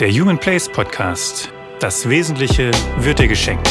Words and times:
Der 0.00 0.12
Human 0.12 0.38
Place 0.38 0.68
Podcast. 0.68 1.52
Das 1.80 2.08
Wesentliche 2.08 2.70
wird 2.98 3.18
dir 3.18 3.26
geschenkt. 3.26 3.66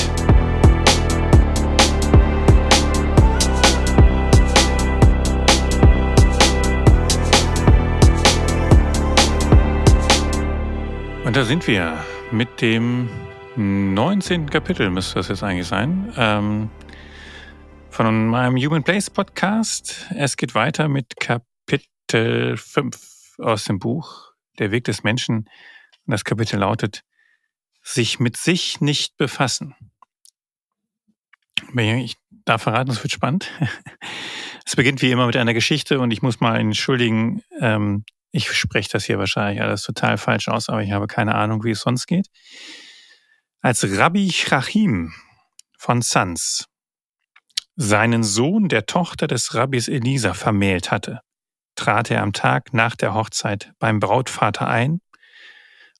Und 11.23 11.33
da 11.33 11.45
sind 11.45 11.65
wir 11.65 11.97
mit 12.33 12.59
dem 12.59 13.07
19. 13.55 14.49
Kapitel, 14.49 14.89
müsste 14.89 15.15
das 15.15 15.29
jetzt 15.29 15.43
eigentlich 15.43 15.67
sein, 15.67 16.11
ähm, 16.17 16.69
von 17.89 18.27
meinem 18.27 18.57
Human 18.57 18.83
Place 18.83 19.09
Podcast. 19.09 20.07
Es 20.13 20.35
geht 20.35 20.55
weiter 20.55 20.89
mit 20.89 21.15
Kapitel 21.21 22.57
5 22.57 23.37
aus 23.37 23.63
dem 23.63 23.79
Buch 23.79 24.33
Der 24.59 24.71
Weg 24.71 24.83
des 24.83 25.03
Menschen 25.03 25.47
und 26.07 26.11
das 26.11 26.23
Kapitel 26.23 26.59
lautet, 26.59 27.03
sich 27.83 28.19
mit 28.19 28.37
sich 28.37 28.81
nicht 28.81 29.17
befassen. 29.17 29.75
Ich 31.75 32.17
darf 32.45 32.63
verraten, 32.63 32.91
es 32.91 33.03
wird 33.03 33.13
spannend. 33.13 33.51
Es 34.65 34.75
beginnt 34.75 35.01
wie 35.01 35.11
immer 35.11 35.27
mit 35.27 35.37
einer 35.37 35.53
Geschichte 35.53 35.97
und 35.97 36.11
ich 36.11 36.21
muss 36.21 36.41
mal 36.41 36.59
entschuldigen, 36.59 37.41
ähm, 37.61 38.03
ich 38.31 38.51
spreche 38.51 38.89
das 38.91 39.05
hier 39.05 39.17
wahrscheinlich 39.17 39.61
alles 39.61 39.81
total 39.81 40.17
falsch 40.17 40.49
aus, 40.49 40.67
aber 40.67 40.83
ich 40.83 40.91
habe 40.91 41.07
keine 41.07 41.35
Ahnung, 41.35 41.63
wie 41.63 41.71
es 41.71 41.79
sonst 41.79 42.05
geht. 42.05 42.27
Als 43.61 43.97
Rabbi 43.97 44.27
Chachim 44.27 45.13
von 45.77 46.01
Sanz 46.01 46.65
seinen 47.77 48.23
Sohn 48.23 48.67
der 48.67 48.85
Tochter 48.87 49.27
des 49.27 49.53
Rabbis 49.53 49.87
Elisa 49.87 50.33
vermählt 50.33 50.91
hatte, 50.91 51.21
trat 51.75 52.11
er 52.11 52.21
am 52.21 52.33
Tag 52.33 52.73
nach 52.73 52.97
der 52.97 53.13
Hochzeit 53.13 53.71
beim 53.79 54.01
Brautvater 54.01 54.67
ein 54.67 54.99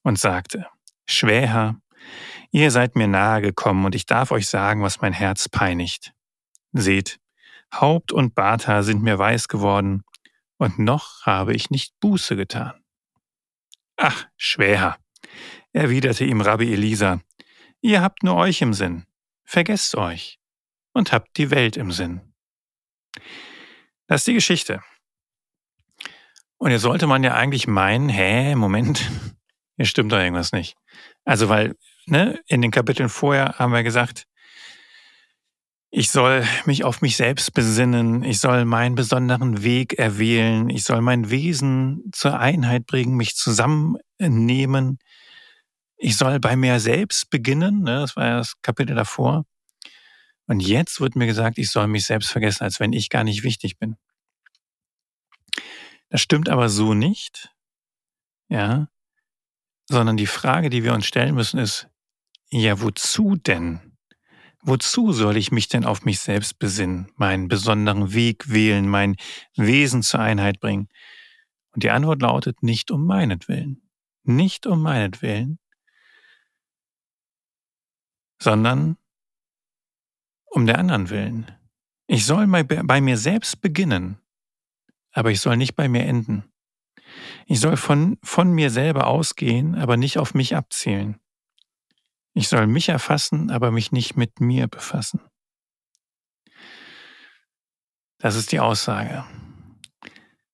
und 0.08 0.18
sagte, 0.18 0.68
Schwäher, 1.06 1.82
ihr 2.52 2.72
seid 2.72 2.96
mir 2.96 3.10
nahe 3.10 3.42
gekommen 3.42 3.84
und 3.84 3.94
ich 3.94 4.06
darf 4.06 4.32
euch 4.32 4.48
sagen, 4.48 4.82
was 4.82 5.02
mein 5.02 5.12
Herz 5.12 5.50
peinigt. 5.50 6.14
Seht, 6.72 7.20
Haupt 7.74 8.14
und 8.14 8.34
Barthaar 8.34 8.84
sind 8.84 9.04
mir 9.04 9.20
weiß 9.20 9.50
geworden 9.50 10.04
und 10.58 10.80
noch 10.80 11.26
habe 11.26 11.54
ich 11.54 11.72
nicht 11.72 12.00
Buße 12.00 12.38
getan. 12.38 12.82
Ach, 13.98 14.26
Schwäher, 14.38 14.98
erwiderte 15.74 16.24
ihm 16.24 16.40
Rabbi 16.40 16.72
Elisa, 16.72 17.20
ihr 17.82 18.02
habt 18.02 18.24
nur 18.24 18.36
euch 18.36 18.62
im 18.62 18.74
Sinn, 18.74 19.06
vergesst 19.44 19.96
euch 19.96 20.40
und 20.94 21.12
habt 21.12 21.36
die 21.36 21.52
Welt 21.52 21.76
im 21.76 21.92
Sinn. 21.92 22.22
Das 24.08 24.22
ist 24.22 24.28
die 24.28 24.36
Geschichte. 24.36 24.82
Und 26.56 26.72
jetzt 26.72 26.84
sollte 26.84 27.08
man 27.08 27.26
ja 27.26 27.34
eigentlich 27.34 27.68
meinen, 27.68 28.08
hä, 28.08 28.56
Moment, 28.56 29.12
hier 29.78 29.86
stimmt 29.86 30.12
doch 30.12 30.18
irgendwas 30.18 30.52
nicht. 30.52 30.76
Also, 31.24 31.50
weil, 31.50 31.76
ne, 32.08 32.40
in 32.48 32.62
den 32.62 32.72
Kapiteln 32.72 33.10
vorher 33.10 33.56
haben 33.60 33.72
wir 33.74 33.84
gesagt, 33.84 34.26
ich 35.90 36.12
soll 36.12 36.46
mich 36.66 36.84
auf 36.84 37.02
mich 37.02 37.16
selbst 37.16 37.54
besinnen, 37.54 38.24
ich 38.24 38.40
soll 38.40 38.66
meinen 38.66 38.96
besonderen 38.96 39.64
Weg 39.64 39.94
erwählen, 39.94 40.70
ich 40.70 40.84
soll 40.84 41.02
mein 41.02 41.30
Wesen 41.30 42.04
zur 42.12 42.40
Einheit 42.40 42.86
bringen, 42.86 43.16
mich 43.16 43.36
zusammennehmen, 43.36 45.00
ich 45.96 46.18
soll 46.18 46.40
bei 46.40 46.56
mir 46.56 46.80
selbst 46.80 47.30
beginnen, 47.30 47.84
ne, 47.84 48.00
das 48.02 48.16
war 48.16 48.26
ja 48.26 48.38
das 48.38 48.54
Kapitel 48.62 48.96
davor. 48.96 49.46
Und 50.48 50.62
jetzt 50.62 51.02
wird 51.02 51.16
mir 51.16 51.28
gesagt, 51.28 51.58
ich 51.58 51.70
soll 51.70 51.88
mich 51.88 52.06
selbst 52.06 52.32
vergessen, 52.32 52.64
als 52.64 52.80
wenn 52.80 52.94
ich 52.94 53.10
gar 53.10 53.24
nicht 53.24 53.44
wichtig 53.44 53.78
bin. 53.78 53.96
Das 56.10 56.22
stimmt 56.22 56.50
aber 56.50 56.70
so 56.70 56.94
nicht. 56.94 57.54
Ja, 58.50 58.88
sondern 59.88 60.18
die 60.18 60.28
Frage, 60.28 60.70
die 60.70 60.84
wir 60.84 60.94
uns 60.94 61.06
stellen 61.06 61.36
müssen, 61.36 61.60
ist, 61.60 61.90
ja, 62.50 62.82
wozu 62.82 63.36
denn? 63.36 63.98
Wozu 64.62 65.12
soll 65.14 65.38
ich 65.38 65.52
mich 65.52 65.68
denn 65.68 65.86
auf 65.86 66.04
mich 66.04 66.20
selbst 66.20 66.60
besinnen, 66.60 67.12
meinen 67.16 67.48
besonderen 67.48 68.14
Weg 68.14 68.52
wählen, 68.52 68.88
mein 68.88 69.16
Wesen 69.56 70.04
zur 70.04 70.20
Einheit 70.20 70.60
bringen? 70.60 70.90
Und 71.72 71.84
die 71.84 71.92
Antwort 71.92 72.22
lautet, 72.22 72.64
nicht 72.64 72.92
um 72.92 73.06
meinetwillen. 73.06 73.90
Nicht 74.24 74.66
um 74.66 74.82
meinetwillen, 74.82 75.60
sondern 78.42 78.98
um 80.46 80.66
der 80.66 80.80
anderen 80.80 81.10
Willen. 81.10 81.52
Ich 82.08 82.26
soll 82.26 82.48
bei 82.48 83.02
mir 83.02 83.18
selbst 83.18 83.62
beginnen, 83.62 84.20
aber 85.12 85.32
ich 85.32 85.42
soll 85.42 85.58
nicht 85.58 85.76
bei 85.76 85.88
mir 85.88 86.04
enden. 86.04 86.52
Ich 87.46 87.60
soll 87.60 87.78
von, 87.78 88.18
von 88.24 88.52
mir 88.52 88.70
selber 88.70 89.08
ausgehen, 89.08 89.76
aber 89.76 89.98
nicht 89.98 90.18
auf 90.18 90.34
mich 90.34 90.56
abzielen. 90.56 91.20
Ich 92.34 92.50
soll 92.50 92.68
mich 92.68 92.90
erfassen, 92.90 93.50
aber 93.50 93.72
mich 93.72 93.92
nicht 93.92 94.16
mit 94.16 94.40
mir 94.40 94.68
befassen. 94.68 95.22
Das 98.20 98.36
ist 98.36 98.52
die 98.52 98.60
Aussage. 98.60 99.26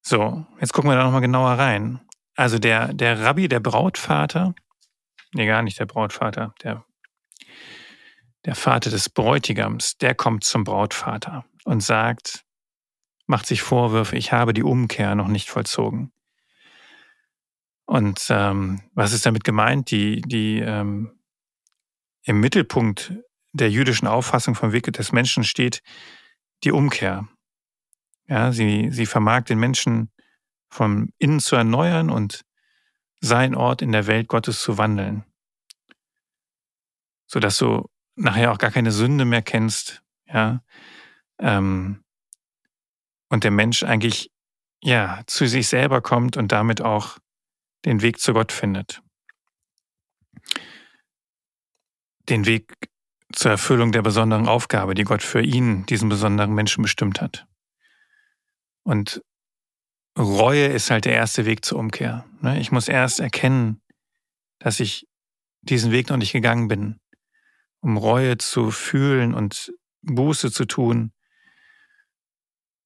So, 0.02 0.46
jetzt 0.60 0.74
gucken 0.74 0.90
wir 0.90 0.96
da 0.96 1.04
nochmal 1.04 1.22
genauer 1.22 1.52
rein. 1.52 2.02
Also 2.36 2.60
der, 2.60 2.94
der 2.94 3.22
Rabbi, 3.22 3.48
der 3.48 3.60
Brautvater, 3.60 4.54
nee, 5.34 5.46
gar 5.46 5.62
nicht 5.62 5.80
der 5.80 5.86
Brautvater, 5.86 6.54
der, 6.64 6.86
der 8.46 8.56
Vater 8.56 8.90
des 8.90 9.10
Bräutigams, 9.10 9.98
der 9.98 10.16
kommt 10.16 10.44
zum 10.44 10.64
Brautvater 10.64 11.46
und 11.64 11.82
sagt, 11.82 12.44
macht 13.28 13.46
sich 13.46 13.62
Vorwürfe, 13.62 14.18
ich 14.18 14.32
habe 14.32 14.54
die 14.54 14.64
Umkehr 14.64 15.16
noch 15.16 15.28
nicht 15.28 15.50
vollzogen. 15.50 16.12
Und 17.94 18.26
ähm, 18.32 18.82
was 18.96 19.14
ist 19.14 19.28
damit 19.28 19.44
gemeint? 19.44 19.92
Die, 19.92 20.22
die 20.22 20.58
ähm, 20.58 21.12
im 22.24 22.40
Mittelpunkt 22.40 23.14
der 23.52 23.70
jüdischen 23.70 24.08
Auffassung 24.08 24.56
vom 24.56 24.72
Weg 24.72 24.92
des 24.92 25.12
Menschen 25.12 25.44
steht 25.44 25.84
die 26.64 26.72
Umkehr. 26.72 27.28
Ja, 28.26 28.52
sie, 28.52 28.90
sie 28.90 29.06
vermag 29.06 29.44
den 29.44 29.60
Menschen 29.60 30.10
vom 30.72 31.10
Innen 31.20 31.40
zu 31.40 31.56
erneuern 31.56 32.10
und 32.10 32.42
sein 33.22 33.54
Ort 33.54 33.84
in 33.84 33.92
der 33.92 34.08
Welt 34.08 34.28
Gottes 34.28 34.64
zu 34.64 34.80
wandeln. 34.80 35.24
Sodass 37.28 37.60
du 37.60 37.92
nachher 38.16 38.54
auch 38.54 38.58
gar 38.58 38.72
keine 38.72 38.92
Sünde 38.92 39.26
mehr 39.26 39.44
kennst, 39.44 40.02
ja, 40.26 40.64
ähm, 41.38 42.04
und 43.30 43.44
der 43.44 43.52
Mensch 43.52 43.84
eigentlich, 43.84 44.32
ja, 44.82 45.22
zu 45.28 45.46
sich 45.46 45.68
selber 45.68 46.02
kommt 46.02 46.38
und 46.38 46.52
damit 46.52 46.82
auch 46.82 47.20
den 47.86 48.02
Weg 48.02 48.20
zu 48.20 48.34
Gott 48.34 48.52
findet. 48.52 49.02
Den 52.30 52.46
Weg 52.46 52.74
zur 53.34 53.52
Erfüllung 53.52 53.92
der 53.92 54.02
besonderen 54.02 54.48
Aufgabe, 54.48 54.94
die 54.94 55.04
Gott 55.04 55.24
für 55.24 55.42
ihn, 55.42 55.86
diesen 55.86 56.10
besonderen 56.10 56.54
Menschen 56.54 56.82
bestimmt 56.82 57.20
hat. 57.20 57.48
Und 58.84 59.22
Reue 60.18 60.68
ist 60.68 60.92
halt 60.92 61.06
der 61.06 61.14
erste 61.14 61.46
Weg 61.46 61.66
zur 61.66 61.80
Umkehr. 61.80 62.26
Ne? 62.42 62.60
Ich 62.60 62.72
muss 62.72 62.88
erst 62.88 63.20
erkennen, 63.20 63.82
dass 64.60 64.80
ich 64.80 65.08
diesen 65.62 65.92
Weg 65.92 66.10
noch 66.10 66.18
nicht 66.18 66.34
gegangen 66.34 66.68
bin, 66.68 67.00
um 67.80 67.98
Reue 67.98 68.38
zu 68.38 68.70
fühlen 68.70 69.34
und 69.34 69.74
Buße 70.02 70.52
zu 70.52 70.66
tun 70.66 71.14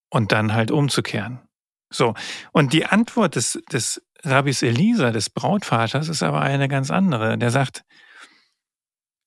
und 0.10 0.32
dann 0.32 0.54
halt 0.54 0.72
umzukehren. 0.72 1.47
So, 1.90 2.16
und 2.52 2.74
die 2.74 2.86
Antwort 2.86 3.36
des, 3.36 3.60
des 3.72 4.02
Rabbis 4.24 4.62
Elisa, 4.62 5.12
des 5.12 5.30
Brautvaters, 5.30 6.10
ist 6.10 6.24
aber 6.24 6.42
eine 6.42 6.68
ganz 6.68 6.92
andere. 6.92 7.38
Der 7.38 7.52
sagt, 7.52 7.86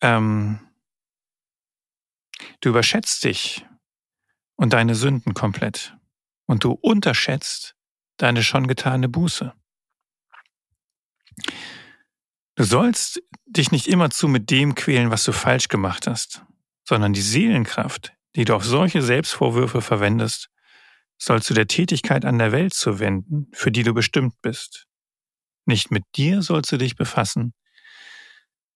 ähm, 0.02 0.60
du 2.60 2.70
überschätzt 2.70 3.24
dich 3.24 3.66
und 4.56 4.72
deine 4.72 4.94
Sünden 4.94 5.34
komplett 5.34 5.96
und 6.46 6.64
du 6.64 6.72
unterschätzt 6.72 7.76
deine 8.18 8.42
schon 8.42 8.66
getane 8.66 9.08
Buße. 9.08 9.54
Du 12.56 12.64
sollst 12.64 13.22
dich 13.46 13.72
nicht 13.72 13.86
immerzu 13.86 14.28
mit 14.28 14.50
dem 14.50 14.74
quälen, 14.74 15.10
was 15.10 15.24
du 15.24 15.32
falsch 15.32 15.68
gemacht 15.68 16.06
hast, 16.06 16.44
sondern 16.84 17.14
die 17.14 17.22
Seelenkraft, 17.22 18.12
die 18.36 18.44
du 18.44 18.54
auf 18.54 18.64
solche 18.64 19.00
Selbstvorwürfe 19.00 19.80
verwendest, 19.80 20.50
sollst 21.20 21.50
du 21.50 21.54
der 21.54 21.66
Tätigkeit 21.66 22.24
an 22.24 22.38
der 22.38 22.50
Welt 22.50 22.72
zuwenden, 22.72 23.48
für 23.52 23.70
die 23.70 23.82
du 23.82 23.92
bestimmt 23.92 24.40
bist. 24.40 24.86
Nicht 25.66 25.90
mit 25.90 26.04
dir 26.16 26.42
sollst 26.42 26.72
du 26.72 26.78
dich 26.78 26.96
befassen, 26.96 27.52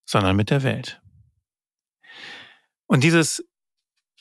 sondern 0.05 0.37
mit 0.37 0.51
der 0.51 0.63
Welt. 0.63 1.01
Und 2.87 3.03
dieses, 3.03 3.43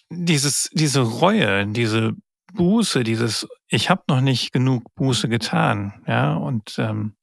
dieses, 0.10 0.70
diese 0.72 1.02
Reue, 1.02 1.68
diese 1.68 2.14
Buße, 2.54 3.04
dieses, 3.04 3.48
ich 3.68 3.90
habe 3.90 4.04
noch 4.08 4.22
nicht 4.22 4.54
genug 4.54 4.94
Buße 4.96 5.28
getan, 5.28 6.02
ja, 6.08 6.36
und 6.36 6.76
ähm, 6.80 7.18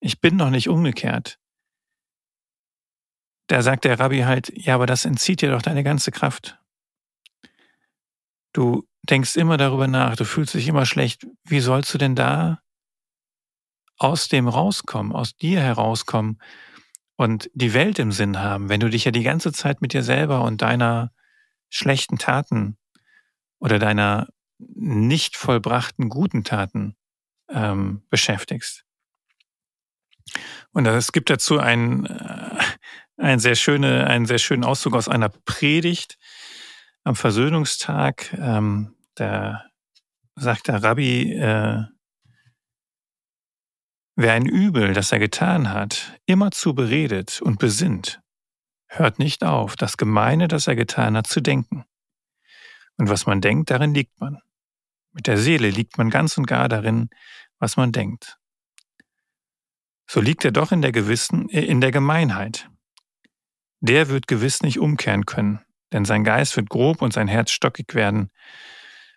ich 0.00 0.20
bin 0.20 0.36
noch 0.36 0.50
nicht 0.50 0.68
umgekehrt. 0.68 1.38
Da 3.48 3.62
sagt 3.62 3.84
der 3.84 3.98
Rabbi 3.98 4.20
halt, 4.20 4.50
ja, 4.54 4.74
aber 4.74 4.86
das 4.86 5.04
entzieht 5.04 5.42
dir 5.42 5.50
doch 5.50 5.62
deine 5.62 5.82
ganze 5.82 6.12
Kraft. 6.12 6.58
Du 8.52 8.86
denkst 9.02 9.36
immer 9.36 9.56
darüber 9.56 9.86
nach, 9.86 10.16
du 10.16 10.24
fühlst 10.24 10.54
dich 10.54 10.68
immer 10.68 10.86
schlecht. 10.86 11.26
Wie 11.44 11.60
sollst 11.60 11.92
du 11.94 11.98
denn 11.98 12.14
da 12.14 12.60
aus 13.96 14.28
dem 14.28 14.48
rauskommen, 14.48 15.12
aus 15.12 15.36
dir 15.36 15.60
herauskommen 15.60 16.40
und 17.16 17.50
die 17.52 17.74
Welt 17.74 17.98
im 17.98 18.12
Sinn 18.12 18.38
haben, 18.38 18.68
wenn 18.68 18.80
du 18.80 18.88
dich 18.88 19.04
ja 19.04 19.10
die 19.10 19.24
ganze 19.24 19.52
Zeit 19.52 19.82
mit 19.82 19.92
dir 19.92 20.02
selber 20.02 20.42
und 20.42 20.62
deiner 20.62 21.12
schlechten 21.68 22.16
Taten 22.16 22.76
oder 23.58 23.78
deiner 23.78 24.28
nicht 24.58 25.36
vollbrachten 25.36 26.08
guten 26.08 26.44
Taten 26.44 26.96
ähm, 27.50 28.02
beschäftigst. 28.08 28.84
Und 30.72 30.86
es 30.86 31.12
gibt 31.12 31.30
dazu 31.30 31.58
einen, 31.58 32.06
äh, 32.06 32.58
einen, 33.16 33.40
sehr 33.40 33.54
schöne, 33.54 34.06
einen 34.06 34.26
sehr 34.26 34.38
schönen 34.38 34.64
Auszug 34.64 34.94
aus 34.94 35.08
einer 35.08 35.28
Predigt 35.28 36.18
am 37.08 37.16
Versöhnungstag. 37.16 38.34
Ähm, 38.34 38.94
da 39.14 39.64
sagt 40.36 40.68
der 40.68 40.82
Rabbi, 40.82 41.32
äh, 41.32 41.84
wer 44.14 44.32
ein 44.34 44.46
Übel, 44.46 44.92
das 44.92 45.10
er 45.10 45.18
getan 45.18 45.70
hat, 45.72 46.20
immerzu 46.26 46.74
beredet 46.74 47.40
und 47.40 47.58
besinnt, 47.58 48.20
hört 48.88 49.18
nicht 49.18 49.42
auf, 49.42 49.74
das 49.74 49.96
Gemeine, 49.96 50.48
das 50.48 50.66
er 50.66 50.76
getan 50.76 51.16
hat, 51.16 51.26
zu 51.26 51.40
denken. 51.40 51.84
Und 52.98 53.08
was 53.08 53.26
man 53.26 53.40
denkt, 53.40 53.70
darin 53.70 53.94
liegt 53.94 54.20
man. 54.20 54.38
Mit 55.12 55.26
der 55.26 55.38
Seele 55.38 55.70
liegt 55.70 55.96
man 55.96 56.10
ganz 56.10 56.36
und 56.36 56.46
gar 56.46 56.68
darin, 56.68 57.08
was 57.58 57.76
man 57.78 57.90
denkt. 57.90 58.38
So 60.06 60.20
liegt 60.20 60.44
er 60.44 60.52
doch 60.52 60.72
in 60.72 60.82
der 60.82 60.92
Gewissen, 60.92 61.48
äh, 61.48 61.64
in 61.64 61.80
der 61.80 61.90
Gemeinheit. 61.90 62.68
Der 63.80 64.08
wird 64.08 64.26
gewiss 64.26 64.60
nicht 64.62 64.78
umkehren 64.78 65.24
können, 65.24 65.64
denn 65.92 66.04
sein 66.04 66.24
Geist 66.24 66.56
wird 66.56 66.68
grob 66.68 67.02
und 67.02 67.12
sein 67.12 67.28
Herz 67.28 67.50
stockig 67.50 67.94
werden. 67.94 68.30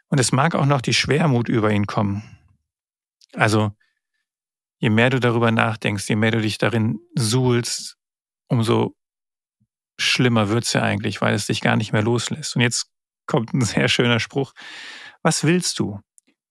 Und 0.07 0.19
es 0.19 0.31
mag 0.31 0.55
auch 0.55 0.65
noch 0.65 0.81
die 0.81 0.93
Schwermut 0.93 1.49
über 1.49 1.71
ihn 1.71 1.87
kommen. 1.87 2.37
Also, 3.33 3.71
je 4.79 4.89
mehr 4.89 5.09
du 5.09 5.19
darüber 5.19 5.51
nachdenkst, 5.51 6.09
je 6.09 6.15
mehr 6.15 6.31
du 6.31 6.41
dich 6.41 6.57
darin 6.57 6.99
suhlst, 7.15 7.97
umso 8.47 8.95
schlimmer 9.97 10.49
wird's 10.49 10.73
ja 10.73 10.81
eigentlich, 10.81 11.21
weil 11.21 11.33
es 11.33 11.45
dich 11.45 11.61
gar 11.61 11.75
nicht 11.75 11.93
mehr 11.93 12.03
loslässt. 12.03 12.55
Und 12.55 12.61
jetzt 12.61 12.87
kommt 13.25 13.53
ein 13.53 13.61
sehr 13.61 13.87
schöner 13.87 14.19
Spruch. 14.19 14.53
Was 15.21 15.43
willst 15.43 15.79
du? 15.79 15.99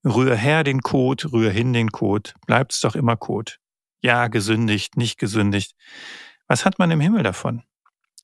Rühr 0.04 0.34
her 0.34 0.64
den 0.64 0.80
Kot, 0.80 1.30
rühr 1.32 1.50
hin 1.50 1.74
den 1.74 1.90
Kot, 1.90 2.34
bleibt's 2.46 2.80
doch 2.80 2.94
immer 2.94 3.16
Kot. 3.16 3.58
Ja, 4.00 4.28
gesündigt, 4.28 4.96
nicht 4.96 5.18
gesündigt. 5.18 5.74
Was 6.46 6.64
hat 6.64 6.78
man 6.78 6.90
im 6.90 7.00
Himmel 7.00 7.22
davon? 7.22 7.64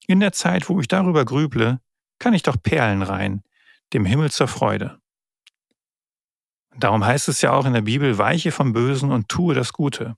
In 0.07 0.21
der 0.21 0.33
Zeit, 0.33 0.71
wo 0.71 0.81
ich 0.81 0.89
darüber 0.89 1.25
grüble, 1.27 1.81
kann 2.19 2.35
ich 2.35 2.43
doch 2.43 2.57
Perlen 2.63 3.03
rein, 3.03 3.43
dem 3.93 4.05
Himmel 4.05 4.31
zur 4.31 4.49
Freude. 4.49 5.01
Darum 6.79 7.05
heißt 7.05 7.29
es 7.29 7.41
ja 7.41 7.53
auch 7.53 7.65
in 7.65 7.73
der 7.73 7.83
Bibel, 7.83 8.19
weiche 8.19 8.53
vom 8.53 8.73
Bösen 8.73 9.11
und 9.11 9.29
tue 9.29 9.55
das 9.55 9.73
Gute. 9.73 10.17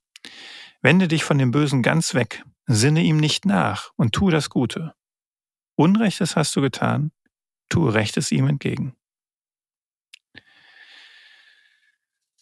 Wende 0.83 1.09
dich 1.09 1.25
von 1.25 1.39
dem 1.39 1.51
Bösen 1.51 1.83
ganz 1.83 2.15
weg, 2.15 2.45
sinne 2.67 3.03
ihm 3.03 3.17
nicht 3.17 3.45
nach 3.45 3.91
und 3.97 4.13
tue 4.13 4.33
das 4.33 4.51
Gute. 4.51 4.95
Unrechtes 5.77 6.35
hast 6.35 6.55
du 6.57 6.61
getan, 6.61 7.13
tue 7.69 7.95
Rechtes 7.95 8.33
ihm 8.33 8.49
entgegen. 8.49 8.97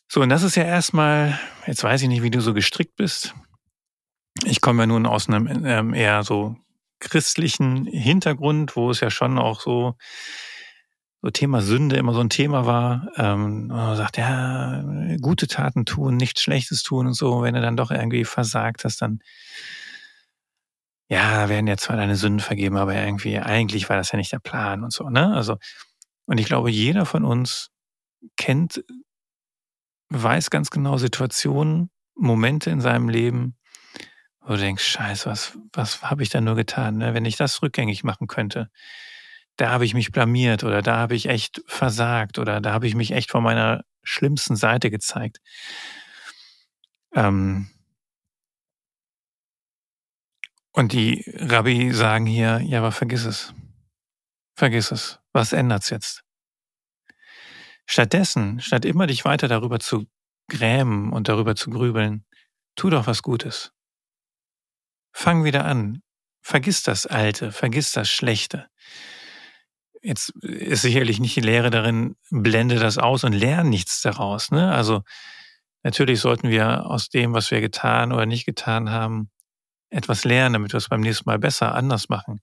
So, 0.08 0.22
und 0.22 0.28
das 0.28 0.42
ist 0.42 0.54
ja 0.54 0.64
erstmal, 0.64 1.38
jetzt 1.66 1.82
weiß 1.82 2.02
ich 2.02 2.08
nicht, 2.08 2.22
wie 2.22 2.30
du 2.30 2.40
so 2.40 2.54
gestrickt 2.54 2.96
bist. 2.96 3.34
Ich 4.44 4.60
komme 4.60 4.84
ja 4.84 4.86
nun 4.86 5.04
aus 5.04 5.28
einem 5.28 5.64
ähm, 5.66 5.94
eher 5.94 6.22
so 6.22 6.56
christlichen 7.00 7.86
Hintergrund, 7.86 8.76
wo 8.76 8.90
es 8.90 9.00
ja 9.00 9.10
schon 9.10 9.38
auch 9.38 9.60
so, 9.60 9.94
so 11.22 11.30
Thema 11.30 11.60
Sünde 11.60 11.96
immer 11.96 12.14
so 12.14 12.20
ein 12.20 12.30
Thema 12.30 12.66
war. 12.66 13.08
Ähm, 13.16 13.68
man 13.68 13.96
sagt, 13.96 14.16
ja, 14.16 14.82
gute 15.20 15.46
Taten 15.46 15.84
tun, 15.84 16.16
nichts 16.16 16.42
Schlechtes 16.42 16.82
tun 16.82 17.06
und 17.06 17.14
so. 17.14 17.42
Wenn 17.42 17.54
du 17.54 17.60
dann 17.60 17.76
doch 17.76 17.90
irgendwie 17.90 18.24
versagt 18.24 18.84
hast, 18.84 19.02
dann 19.02 19.20
ja, 21.08 21.48
werden 21.48 21.68
ja 21.68 21.76
zwar 21.76 21.96
deine 21.96 22.16
Sünden 22.16 22.40
vergeben, 22.40 22.76
aber 22.76 22.94
irgendwie, 22.94 23.38
eigentlich 23.38 23.88
war 23.88 23.96
das 23.96 24.10
ja 24.10 24.18
nicht 24.18 24.32
der 24.32 24.40
Plan 24.40 24.82
und 24.82 24.92
so, 24.92 25.08
ne? 25.08 25.34
Also, 25.34 25.56
und 26.26 26.38
ich 26.38 26.46
glaube, 26.46 26.70
jeder 26.70 27.06
von 27.06 27.24
uns 27.24 27.70
kennt 28.36 28.82
weiß 30.08 30.50
ganz 30.50 30.70
genau 30.70 30.96
Situationen, 30.98 31.90
Momente 32.14 32.70
in 32.70 32.80
seinem 32.80 33.08
Leben, 33.08 33.56
wo 34.46 34.52
du 34.52 34.58
denkst, 34.58 34.84
scheiße, 34.84 35.28
was, 35.28 35.58
was 35.72 36.02
habe 36.02 36.22
ich 36.22 36.28
da 36.28 36.40
nur 36.40 36.54
getan? 36.54 36.98
Ne? 36.98 37.14
Wenn 37.14 37.24
ich 37.24 37.36
das 37.36 37.62
rückgängig 37.62 38.04
machen 38.04 38.28
könnte, 38.28 38.70
da 39.56 39.70
habe 39.70 39.84
ich 39.84 39.92
mich 39.92 40.12
blamiert 40.12 40.62
oder 40.62 40.82
da 40.82 40.96
habe 40.98 41.16
ich 41.16 41.28
echt 41.28 41.62
versagt 41.66 42.38
oder 42.38 42.60
da 42.60 42.72
habe 42.72 42.86
ich 42.86 42.94
mich 42.94 43.10
echt 43.10 43.30
von 43.30 43.42
meiner 43.42 43.84
schlimmsten 44.04 44.54
Seite 44.54 44.90
gezeigt. 44.90 45.40
Ähm 47.14 47.70
und 50.72 50.92
die 50.92 51.24
Rabbi 51.38 51.92
sagen 51.92 52.26
hier, 52.26 52.60
ja, 52.62 52.78
aber 52.78 52.92
vergiss 52.92 53.24
es. 53.24 53.52
Vergiss 54.54 54.92
es. 54.92 55.18
Was 55.32 55.52
ändert's 55.52 55.90
jetzt? 55.90 56.22
Stattdessen, 57.86 58.60
statt 58.60 58.84
immer 58.84 59.08
dich 59.08 59.24
weiter 59.24 59.48
darüber 59.48 59.80
zu 59.80 60.06
grämen 60.48 61.12
und 61.12 61.28
darüber 61.28 61.56
zu 61.56 61.70
grübeln, 61.70 62.24
tu 62.76 62.90
doch 62.90 63.06
was 63.06 63.22
Gutes. 63.22 63.75
Fang 65.18 65.44
wieder 65.44 65.64
an. 65.64 66.02
Vergiss 66.42 66.82
das 66.82 67.06
Alte, 67.06 67.50
vergiss 67.50 67.90
das 67.90 68.10
Schlechte. 68.10 68.68
Jetzt 70.02 70.28
ist 70.42 70.82
sicherlich 70.82 71.20
nicht 71.20 71.34
die 71.34 71.40
Lehre 71.40 71.70
darin, 71.70 72.16
blende 72.28 72.78
das 72.78 72.98
aus 72.98 73.24
und 73.24 73.32
lerne 73.32 73.70
nichts 73.70 74.02
daraus. 74.02 74.50
Ne? 74.50 74.70
Also 74.70 75.04
natürlich 75.82 76.20
sollten 76.20 76.50
wir 76.50 76.84
aus 76.84 77.08
dem, 77.08 77.32
was 77.32 77.50
wir 77.50 77.62
getan 77.62 78.12
oder 78.12 78.26
nicht 78.26 78.44
getan 78.44 78.90
haben, 78.90 79.30
etwas 79.88 80.24
lernen, 80.24 80.52
damit 80.52 80.74
wir 80.74 80.78
es 80.78 80.90
beim 80.90 81.00
nächsten 81.00 81.24
Mal 81.24 81.38
besser, 81.38 81.74
anders 81.74 82.10
machen. 82.10 82.42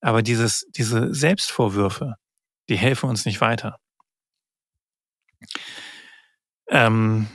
Aber 0.00 0.20
dieses, 0.20 0.66
diese 0.70 1.14
Selbstvorwürfe, 1.14 2.16
die 2.68 2.76
helfen 2.76 3.08
uns 3.08 3.26
nicht 3.26 3.40
weiter. 3.40 3.78
Ähm, 6.68 7.28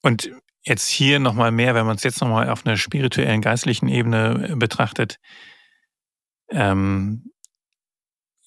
und 0.00 0.30
jetzt 0.64 0.88
hier 0.88 1.20
nochmal 1.20 1.50
mehr, 1.50 1.74
wenn 1.74 1.86
man 1.86 1.96
es 1.96 2.02
jetzt 2.02 2.20
nochmal 2.20 2.48
auf 2.48 2.66
einer 2.66 2.76
spirituellen, 2.76 3.40
geistlichen 3.40 3.88
Ebene 3.88 4.48
äh, 4.50 4.56
betrachtet, 4.56 5.18
ähm, 6.50 7.30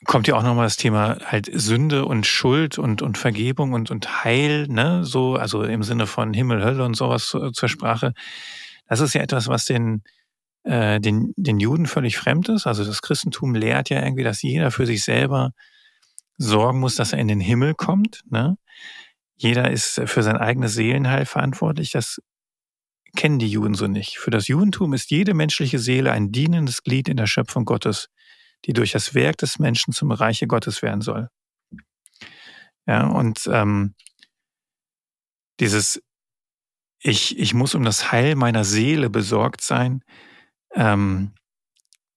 kommt 0.06 0.28
ja 0.28 0.36
auch 0.36 0.44
nochmal 0.44 0.66
das 0.66 0.78
Thema 0.78 1.18
halt 1.25 1.50
Sünde 1.52 2.06
und 2.06 2.25
Schuld 2.25 2.78
und, 2.78 3.02
und 3.02 3.18
Vergebung 3.18 3.74
und, 3.74 3.90
und 3.90 4.24
Heil, 4.24 4.68
ne, 4.68 5.04
so, 5.04 5.36
also 5.36 5.64
im 5.64 5.84
Sinne 5.84 6.06
von 6.08 6.34
Himmel, 6.34 6.64
Hölle 6.64 6.86
und 6.86 6.96
sowas 6.96 7.28
zur, 7.28 7.52
zur 7.54 7.69
Sprache. 7.69 8.14
Das 8.88 9.00
ist 9.00 9.14
ja 9.14 9.22
etwas, 9.22 9.48
was 9.48 9.66
den, 9.66 10.04
äh, 10.64 11.00
den, 11.00 11.34
den 11.36 11.60
Juden 11.60 11.88
völlig 11.88 12.18
fremd 12.18 12.50
ist. 12.50 12.68
Also 12.68 12.86
das 12.86 13.02
Christentum 13.02 13.56
lehrt 13.56 13.90
ja 13.90 14.02
irgendwie, 14.02 14.24
dass 14.24 14.42
jeder 14.42 14.71
für 14.71 14.86
sich 14.86 15.04
selber 15.04 15.52
sorgen 16.38 16.80
muss, 16.80 16.95
dass 16.95 17.14
er 17.14 17.19
in 17.19 17.28
den 17.28 17.40
Himmel 17.40 17.74
kommt. 17.74 18.21
Ne? 18.30 18.57
Jeder 19.38 19.72
ist 19.72 20.02
für 20.06 20.24
sein 20.24 20.38
eigenes 20.38 20.74
Seelenheil 20.74 21.26
verantwortlich. 21.26 21.92
Das 21.92 22.20
kennen 23.16 23.40
die 23.40 23.50
Juden 23.50 23.76
so 23.76 23.88
nicht. 23.88 24.18
Für 24.18 24.32
das 24.32 24.48
Judentum 24.48 24.94
ist 24.94 25.12
jede 25.12 25.34
menschliche 25.34 25.80
Seele 25.80 26.12
ein 26.12 26.32
dienendes 26.32 26.84
Glied 26.84 27.08
in 27.08 27.18
der 27.18 27.28
Schöpfung 27.28 27.66
Gottes, 27.66 28.10
die 28.66 28.74
durch 28.74 28.92
das 28.92 29.14
Werk 29.14 29.38
des 29.38 29.60
Menschen 29.60 29.94
zum 29.94 30.12
Reiche 30.12 30.48
Gottes 30.48 30.82
werden 30.82 31.02
soll. 31.02 31.30
Ja, 32.86 33.08
und 33.08 33.48
ähm, 33.52 33.96
dieses 35.60 36.02
ich, 37.00 37.38
ich 37.38 37.54
muss 37.54 37.76
um 37.76 37.84
das 37.84 38.12
Heil 38.12 38.36
meiner 38.36 38.64
Seele 38.64 39.10
besorgt 39.10 39.62
sein, 39.62 40.04
ähm, 40.74 41.34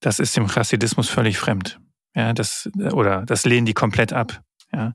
das 0.00 0.19
ist 0.19 0.37
dem 0.37 0.49
Chassidismus 0.49 1.09
völlig 1.09 1.39
fremd. 1.39 1.79
Ja, 2.15 2.33
das, 2.33 2.69
oder 2.93 3.25
das 3.25 3.45
lehnen 3.45 3.67
die 3.67 3.75
komplett 3.75 4.12
ab. 4.12 4.43
Ja. 4.73 4.95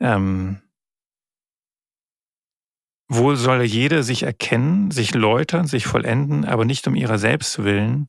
Ähm, 0.00 0.62
wohl 3.10 3.36
solle 3.36 3.64
jede 3.64 4.04
sich 4.04 4.22
erkennen, 4.22 4.92
sich 4.92 5.14
läutern, 5.14 5.66
sich 5.66 5.84
vollenden, 5.84 6.44
aber 6.44 6.64
nicht 6.64 6.86
um 6.86 6.94
ihrer 6.94 7.18
selbst 7.18 7.64
willen, 7.64 8.08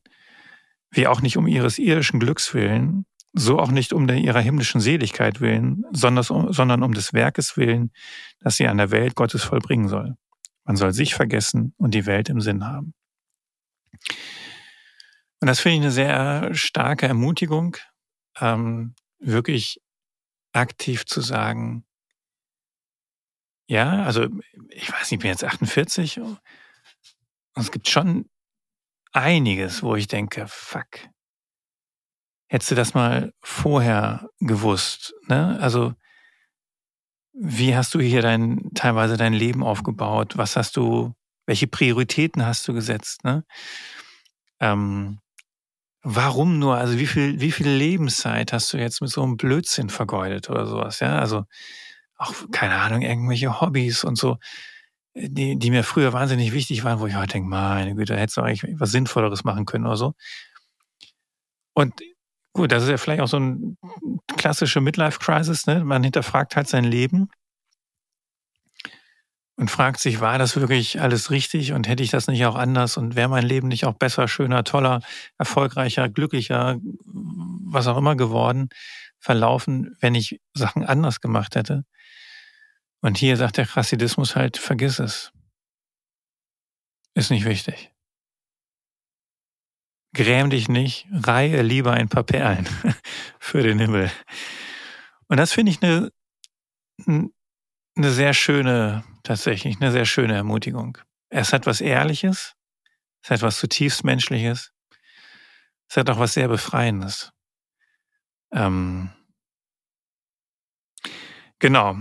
wie 0.92 1.08
auch 1.08 1.20
nicht 1.20 1.36
um 1.36 1.48
ihres 1.48 1.78
irdischen 1.78 2.20
Glücks 2.20 2.54
willen, 2.54 3.04
so 3.32 3.58
auch 3.58 3.72
nicht 3.72 3.92
um 3.92 4.06
der 4.06 4.18
ihrer 4.18 4.38
himmlischen 4.38 4.80
Seligkeit 4.80 5.40
willen, 5.40 5.84
sondern, 5.90 6.52
sondern 6.52 6.84
um 6.84 6.94
des 6.94 7.12
Werkes 7.12 7.56
willen, 7.56 7.90
das 8.38 8.56
sie 8.56 8.68
an 8.68 8.76
der 8.76 8.92
Welt 8.92 9.16
Gottes 9.16 9.42
vollbringen 9.42 9.88
soll. 9.88 10.14
Man 10.64 10.76
soll 10.76 10.92
sich 10.92 11.14
vergessen 11.14 11.74
und 11.78 11.94
die 11.94 12.06
Welt 12.06 12.28
im 12.28 12.40
Sinn 12.40 12.64
haben. 12.64 12.94
Und 15.40 15.48
das 15.48 15.58
finde 15.58 15.78
ich 15.78 15.82
eine 15.82 15.90
sehr 15.90 16.54
starke 16.54 17.08
Ermutigung, 17.08 17.76
ähm, 18.40 18.94
wirklich 19.18 19.80
aktiv 20.52 21.06
zu 21.06 21.20
sagen, 21.20 21.84
ja, 23.72 24.02
also 24.02 24.26
ich 24.68 24.92
weiß 24.92 25.00
nicht, 25.00 25.12
ich 25.12 25.18
bin 25.20 25.30
jetzt 25.30 25.44
48 25.44 26.20
und 26.20 26.38
es 27.54 27.70
gibt 27.70 27.88
schon 27.88 28.28
einiges, 29.12 29.82
wo 29.82 29.96
ich 29.96 30.08
denke, 30.08 30.44
fuck, 30.46 31.08
hättest 32.48 32.70
du 32.70 32.74
das 32.74 32.92
mal 32.92 33.32
vorher 33.40 34.28
gewusst, 34.40 35.14
ne? 35.26 35.58
Also 35.58 35.94
wie 37.32 37.74
hast 37.74 37.94
du 37.94 38.00
hier 38.00 38.20
dein, 38.20 38.70
teilweise 38.74 39.16
dein 39.16 39.32
Leben 39.32 39.62
aufgebaut? 39.62 40.36
Was 40.36 40.54
hast 40.56 40.76
du 40.76 41.14
Welche 41.46 41.66
Prioritäten 41.66 42.44
hast 42.44 42.68
du 42.68 42.74
gesetzt? 42.74 43.24
Ne? 43.24 43.42
Ähm, 44.60 45.18
warum 46.02 46.58
nur? 46.58 46.76
Also 46.76 46.98
wie 46.98 47.06
viel, 47.06 47.40
wie 47.40 47.52
viel 47.52 47.70
Lebenszeit 47.70 48.52
hast 48.52 48.70
du 48.74 48.76
jetzt 48.76 49.00
mit 49.00 49.08
so 49.10 49.22
einem 49.22 49.38
Blödsinn 49.38 49.88
vergeudet 49.88 50.50
oder 50.50 50.66
sowas? 50.66 51.00
Ja, 51.00 51.18
also 51.18 51.46
auch 52.22 52.34
keine 52.50 52.76
Ahnung, 52.76 53.02
irgendwelche 53.02 53.60
Hobbys 53.60 54.04
und 54.04 54.16
so, 54.16 54.38
die, 55.14 55.58
die 55.58 55.70
mir 55.70 55.84
früher 55.84 56.12
wahnsinnig 56.12 56.52
wichtig 56.52 56.84
waren, 56.84 57.00
wo 57.00 57.06
ich 57.06 57.16
heute 57.16 57.34
denke, 57.34 57.48
meine 57.48 57.94
Güte, 57.94 58.16
hättest 58.16 58.36
du 58.36 58.42
eigentlich 58.42 58.64
was 58.78 58.92
Sinnvolleres 58.92 59.44
machen 59.44 59.66
können 59.66 59.86
oder 59.86 59.96
so. 59.96 60.14
Und 61.74 62.00
gut, 62.52 62.72
das 62.72 62.84
ist 62.84 62.88
ja 62.90 62.96
vielleicht 62.96 63.22
auch 63.22 63.28
so 63.28 63.38
ein 63.38 63.76
klassische 64.36 64.80
Midlife-Crisis, 64.80 65.66
ne? 65.66 65.84
Man 65.84 66.02
hinterfragt 66.02 66.56
halt 66.56 66.68
sein 66.68 66.84
Leben 66.84 67.28
und 69.56 69.70
fragt 69.70 70.00
sich, 70.00 70.20
war 70.20 70.38
das 70.38 70.56
wirklich 70.56 71.00
alles 71.00 71.30
richtig 71.30 71.72
und 71.72 71.88
hätte 71.88 72.02
ich 72.02 72.10
das 72.10 72.26
nicht 72.26 72.44
auch 72.46 72.56
anders 72.56 72.96
und 72.96 73.16
wäre 73.16 73.28
mein 73.28 73.44
Leben 73.44 73.68
nicht 73.68 73.84
auch 73.84 73.94
besser, 73.94 74.28
schöner, 74.28 74.64
toller, 74.64 75.00
erfolgreicher, 75.38 76.08
glücklicher, 76.08 76.78
was 77.04 77.86
auch 77.86 77.96
immer 77.96 78.16
geworden, 78.16 78.68
verlaufen, 79.22 79.96
wenn 80.00 80.14
ich 80.14 80.40
Sachen 80.52 80.84
anders 80.84 81.20
gemacht 81.20 81.54
hätte? 81.54 81.84
Und 83.00 83.18
hier 83.18 83.36
sagt 83.36 83.56
der 83.56 83.66
Chassidismus 83.66 84.36
halt, 84.36 84.58
vergiss 84.58 84.98
es. 84.98 85.32
Ist 87.14 87.30
nicht 87.30 87.44
wichtig. 87.44 87.92
Gräm 90.14 90.50
dich 90.50 90.68
nicht, 90.68 91.06
reihe 91.10 91.62
lieber 91.62 91.92
ein 91.92 92.08
paar 92.08 92.24
Perlen 92.24 92.68
für 93.38 93.62
den 93.62 93.78
Himmel. 93.78 94.10
Und 95.28 95.38
das 95.38 95.52
finde 95.52 95.72
ich 95.72 95.82
eine, 95.82 96.10
eine 97.06 98.10
sehr 98.10 98.34
schöne, 98.34 99.04
tatsächlich, 99.22 99.80
eine 99.80 99.90
sehr 99.90 100.04
schöne 100.04 100.34
Ermutigung. 100.34 100.98
Es 101.30 101.52
hat 101.52 101.66
was 101.66 101.80
Ehrliches, 101.80 102.54
es 103.22 103.30
hat 103.30 103.42
was 103.42 103.58
zutiefst 103.58 104.04
Menschliches, 104.04 104.72
es 105.88 105.96
hat 105.96 106.10
auch 106.10 106.18
was 106.18 106.34
sehr 106.34 106.48
Befreiendes. 106.48 107.32
Ähm, 108.52 109.10
genau. 111.58 111.98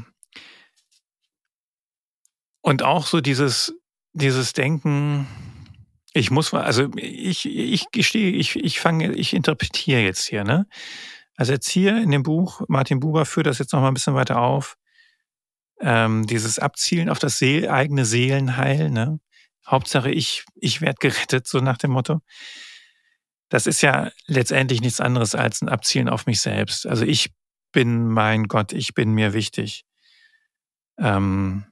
Und 2.62 2.84
auch 2.84 3.08
so 3.08 3.22
dieses, 3.22 3.74
dieses 4.14 4.54
Denken, 4.54 5.28
ich 6.14 6.30
muss 6.30 6.54
also 6.54 6.90
ich, 6.96 7.46
ich 7.46 7.86
gestehe, 7.92 8.32
ich, 8.32 8.56
ich 8.56 8.80
fange, 8.80 9.14
ich 9.14 9.34
interpretiere 9.34 10.02
jetzt 10.02 10.26
hier, 10.26 10.44
ne? 10.44 10.68
Also 11.36 11.54
Erzieher 11.54 11.98
in 12.02 12.12
dem 12.12 12.24
Buch, 12.24 12.62
Martin 12.68 13.00
Buber 13.00 13.26
führt 13.26 13.48
das 13.48 13.60
jetzt 13.60 13.74
noch 13.74 13.82
mal 13.82 13.88
ein 13.88 13.94
bisschen 13.94 14.14
weiter 14.14 14.42
auf, 14.42 14.78
ähm, 15.80 16.28
dieses 16.28 16.60
Abzielen 16.60 17.10
auf 17.10 17.20
das 17.20 17.38
Seel, 17.40 17.70
eigene 17.70 18.06
Seelenheil, 18.06 18.90
ne? 18.92 19.20
Hauptsache 19.66 20.12
ich, 20.12 20.46
ich 20.56 20.82
werde 20.82 20.98
gerettet, 21.00 21.48
so 21.48 21.60
nach 21.60 21.78
dem 21.78 21.92
Motto. 21.92 22.22
Das 23.52 23.68
ist 23.68 23.82
ja 23.82 24.10
letztendlich 24.28 24.80
nichts 24.80 25.02
anderes 25.02 25.36
als 25.36 25.62
ein 25.62 25.68
Abzielen 25.68 26.08
auf 26.08 26.26
mich 26.26 26.40
selbst. 26.40 26.88
Also 26.88 27.04
ich 27.04 27.34
bin 27.74 28.08
mein 28.08 28.46
Gott, 28.46 28.72
ich 28.72 28.94
bin 28.94 29.12
mir 29.12 29.34
wichtig. 29.34 29.84
Ähm, 30.98 31.66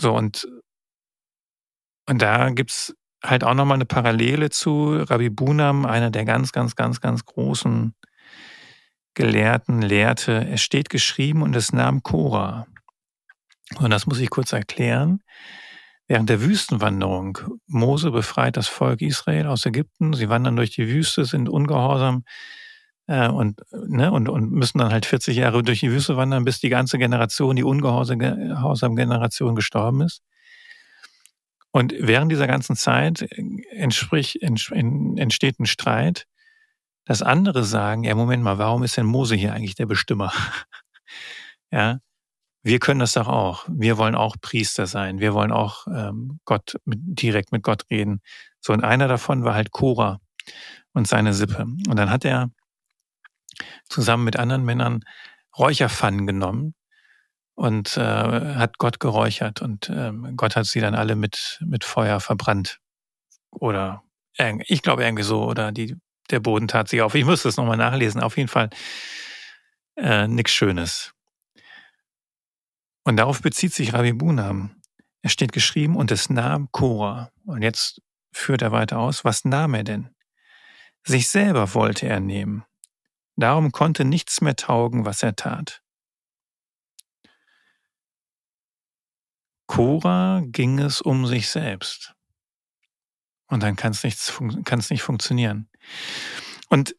so, 0.00 0.12
und, 0.12 0.48
und 2.08 2.20
da 2.20 2.50
gibt's 2.50 2.96
halt 3.22 3.44
auch 3.44 3.54
nochmal 3.54 3.76
eine 3.76 3.86
Parallele 3.86 4.50
zu 4.50 5.04
Rabbi 5.04 5.30
Bunam, 5.30 5.86
einer 5.86 6.10
der 6.10 6.24
ganz, 6.24 6.50
ganz, 6.50 6.74
ganz, 6.74 7.00
ganz 7.00 7.24
großen 7.24 7.94
Gelehrten, 9.14 9.82
lehrte, 9.82 10.48
es 10.48 10.62
steht 10.62 10.90
geschrieben 10.90 11.42
und 11.42 11.54
es 11.54 11.72
nahm 11.72 12.02
Korah. 12.02 12.66
Und 13.78 13.90
das 13.90 14.08
muss 14.08 14.18
ich 14.18 14.30
kurz 14.30 14.52
erklären. 14.52 15.22
Während 16.10 16.28
der 16.28 16.40
Wüstenwanderung, 16.40 17.38
Mose 17.68 18.10
befreit 18.10 18.56
das 18.56 18.66
Volk 18.66 19.00
Israel 19.00 19.46
aus 19.46 19.64
Ägypten, 19.64 20.12
sie 20.12 20.28
wandern 20.28 20.56
durch 20.56 20.70
die 20.70 20.88
Wüste, 20.88 21.24
sind 21.24 21.48
ungehorsam, 21.48 22.24
äh, 23.06 23.28
und, 23.28 23.60
ne, 23.70 24.10
und, 24.10 24.28
und 24.28 24.50
müssen 24.50 24.78
dann 24.78 24.90
halt 24.90 25.06
40 25.06 25.36
Jahre 25.36 25.62
durch 25.62 25.78
die 25.78 25.92
Wüste 25.92 26.16
wandern, 26.16 26.44
bis 26.44 26.58
die 26.58 26.68
ganze 26.68 26.98
Generation, 26.98 27.54
die 27.54 27.62
ungehorsame 27.62 28.96
Generation 28.96 29.54
gestorben 29.54 30.00
ist. 30.00 30.24
Und 31.70 31.94
während 31.96 32.32
dieser 32.32 32.48
ganzen 32.48 32.74
Zeit 32.74 33.22
entspricht, 33.70 34.42
entsteht 34.42 35.60
ein 35.60 35.66
Streit, 35.66 36.26
dass 37.04 37.22
andere 37.22 37.62
sagen, 37.62 38.02
ja, 38.02 38.16
Moment 38.16 38.42
mal, 38.42 38.58
warum 38.58 38.82
ist 38.82 38.96
denn 38.96 39.06
Mose 39.06 39.36
hier 39.36 39.52
eigentlich 39.52 39.76
der 39.76 39.86
Bestimmer? 39.86 40.32
ja, 41.70 42.00
wir 42.62 42.78
können 42.78 43.00
das 43.00 43.14
doch 43.14 43.28
auch. 43.28 43.64
Wir 43.68 43.96
wollen 43.96 44.14
auch 44.14 44.36
Priester 44.40 44.86
sein. 44.86 45.18
Wir 45.18 45.32
wollen 45.34 45.52
auch 45.52 45.86
ähm, 45.86 46.40
Gott 46.44 46.76
mit, 46.84 46.98
direkt 47.02 47.52
mit 47.52 47.62
Gott 47.62 47.84
reden. 47.90 48.20
So, 48.60 48.72
und 48.72 48.84
einer 48.84 49.08
davon 49.08 49.44
war 49.44 49.54
halt 49.54 49.70
Korah 49.70 50.20
und 50.92 51.08
seine 51.08 51.32
Sippe. 51.32 51.62
Und 51.62 51.96
dann 51.96 52.10
hat 52.10 52.24
er 52.24 52.50
zusammen 53.88 54.24
mit 54.24 54.36
anderen 54.36 54.64
Männern 54.64 55.00
Räucherpfannen 55.58 56.26
genommen 56.26 56.74
und 57.54 57.96
äh, 57.96 58.00
hat 58.00 58.78
Gott 58.78 59.00
geräuchert 59.00 59.60
und 59.60 59.90
ähm, 59.90 60.34
Gott 60.36 60.56
hat 60.56 60.66
sie 60.66 60.80
dann 60.80 60.94
alle 60.94 61.16
mit, 61.16 61.60
mit 61.66 61.84
Feuer 61.84 62.20
verbrannt. 62.20 62.78
Oder 63.50 64.02
ich 64.66 64.82
glaube 64.82 65.04
irgendwie 65.04 65.24
so, 65.24 65.44
oder 65.44 65.72
die, 65.72 65.96
der 66.30 66.40
Boden 66.40 66.68
tat 66.68 66.88
sich 66.88 67.02
auf. 67.02 67.14
Ich 67.14 67.24
müsste 67.24 67.48
es 67.48 67.56
nochmal 67.56 67.76
nachlesen. 67.76 68.22
Auf 68.22 68.36
jeden 68.36 68.48
Fall 68.48 68.70
äh, 69.96 70.26
nichts 70.28 70.52
Schönes. 70.52 71.12
Und 73.10 73.16
darauf 73.16 73.42
bezieht 73.42 73.74
sich 73.74 73.92
Rabbi 73.92 74.12
Bunam. 74.12 74.80
Es 75.20 75.32
steht 75.32 75.50
geschrieben, 75.50 75.96
und 75.96 76.12
es 76.12 76.30
nahm 76.30 76.70
Korah. 76.70 77.32
Und 77.44 77.60
jetzt 77.62 78.00
führt 78.30 78.62
er 78.62 78.70
weiter 78.70 79.00
aus. 79.00 79.24
Was 79.24 79.44
nahm 79.44 79.74
er 79.74 79.82
denn? 79.82 80.14
Sich 81.02 81.28
selber 81.28 81.74
wollte 81.74 82.06
er 82.06 82.20
nehmen. 82.20 82.62
Darum 83.34 83.72
konnte 83.72 84.04
nichts 84.04 84.42
mehr 84.42 84.54
taugen, 84.54 85.06
was 85.06 85.24
er 85.24 85.34
tat. 85.34 85.82
Cora 89.66 90.42
ging 90.44 90.78
es 90.78 91.00
um 91.00 91.26
sich 91.26 91.48
selbst. 91.48 92.14
Und 93.48 93.64
dann 93.64 93.74
kann 93.74 93.90
es 93.90 94.04
nicht, 94.04 94.40
nicht 94.88 95.02
funktionieren. 95.02 95.68
Und 96.68 96.94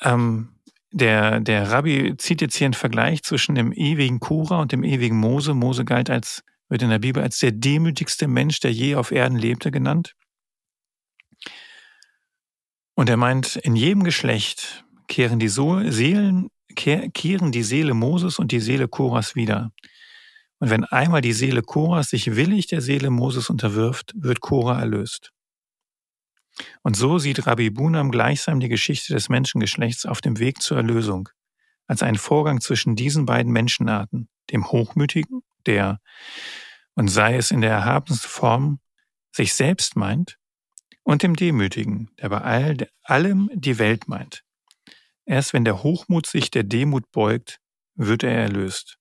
ähm, 0.00 0.58
der, 0.92 1.40
der 1.40 1.70
Rabbi 1.70 2.16
zieht 2.18 2.40
jetzt 2.40 2.56
hier 2.56 2.66
einen 2.66 2.74
Vergleich 2.74 3.22
zwischen 3.22 3.54
dem 3.54 3.72
ewigen 3.72 4.20
Kura 4.20 4.60
und 4.60 4.72
dem 4.72 4.84
ewigen 4.84 5.18
Mose. 5.18 5.54
Mose 5.54 5.84
galt 5.84 6.10
als, 6.10 6.44
wird 6.68 6.82
in 6.82 6.90
der 6.90 6.98
Bibel 6.98 7.22
als 7.22 7.38
der 7.38 7.52
demütigste 7.52 8.28
Mensch, 8.28 8.60
der 8.60 8.72
je 8.72 8.94
auf 8.94 9.10
Erden 9.10 9.38
lebte, 9.38 9.70
genannt. 9.70 10.14
Und 12.94 13.08
er 13.08 13.16
meint, 13.16 13.56
in 13.56 13.74
jedem 13.74 14.04
Geschlecht 14.04 14.84
kehren 15.08 15.38
die 15.38 15.48
Seelen, 15.48 16.48
kehren 16.76 17.52
die 17.52 17.62
Seele 17.62 17.94
Moses 17.94 18.38
und 18.38 18.52
die 18.52 18.60
Seele 18.60 18.86
Koras 18.86 19.34
wieder. 19.34 19.72
Und 20.58 20.70
wenn 20.70 20.84
einmal 20.84 21.22
die 21.22 21.32
Seele 21.32 21.62
Koras 21.62 22.10
sich 22.10 22.36
willig 22.36 22.66
der 22.66 22.80
Seele 22.80 23.10
Moses 23.10 23.50
unterwirft, 23.50 24.12
wird 24.14 24.40
Kora 24.40 24.78
erlöst. 24.78 25.32
Und 26.82 26.96
so 26.96 27.18
sieht 27.18 27.46
Rabbi 27.46 27.70
Bunam 27.70 28.10
gleichsam 28.10 28.60
die 28.60 28.68
Geschichte 28.68 29.12
des 29.14 29.28
Menschengeschlechts 29.28 30.06
auf 30.06 30.20
dem 30.20 30.38
Weg 30.38 30.60
zur 30.60 30.76
Erlösung, 30.76 31.28
als 31.86 32.02
einen 32.02 32.18
Vorgang 32.18 32.60
zwischen 32.60 32.96
diesen 32.96 33.26
beiden 33.26 33.52
Menschenarten, 33.52 34.28
dem 34.50 34.70
Hochmütigen, 34.70 35.42
der, 35.66 36.00
und 36.94 37.08
sei 37.08 37.36
es 37.36 37.50
in 37.50 37.60
der 37.60 37.70
erhabensten 37.70 38.28
Form, 38.28 38.80
sich 39.30 39.54
selbst 39.54 39.96
meint, 39.96 40.38
und 41.04 41.22
dem 41.22 41.34
Demütigen, 41.34 42.10
der 42.20 42.28
bei 42.28 42.40
all, 42.40 42.76
allem 43.02 43.50
die 43.54 43.78
Welt 43.78 44.08
meint. 44.08 44.44
Erst 45.24 45.52
wenn 45.52 45.64
der 45.64 45.82
Hochmut 45.82 46.26
sich 46.26 46.50
der 46.50 46.62
Demut 46.62 47.10
beugt, 47.10 47.58
wird 47.94 48.22
er 48.22 48.34
erlöst. 48.34 48.98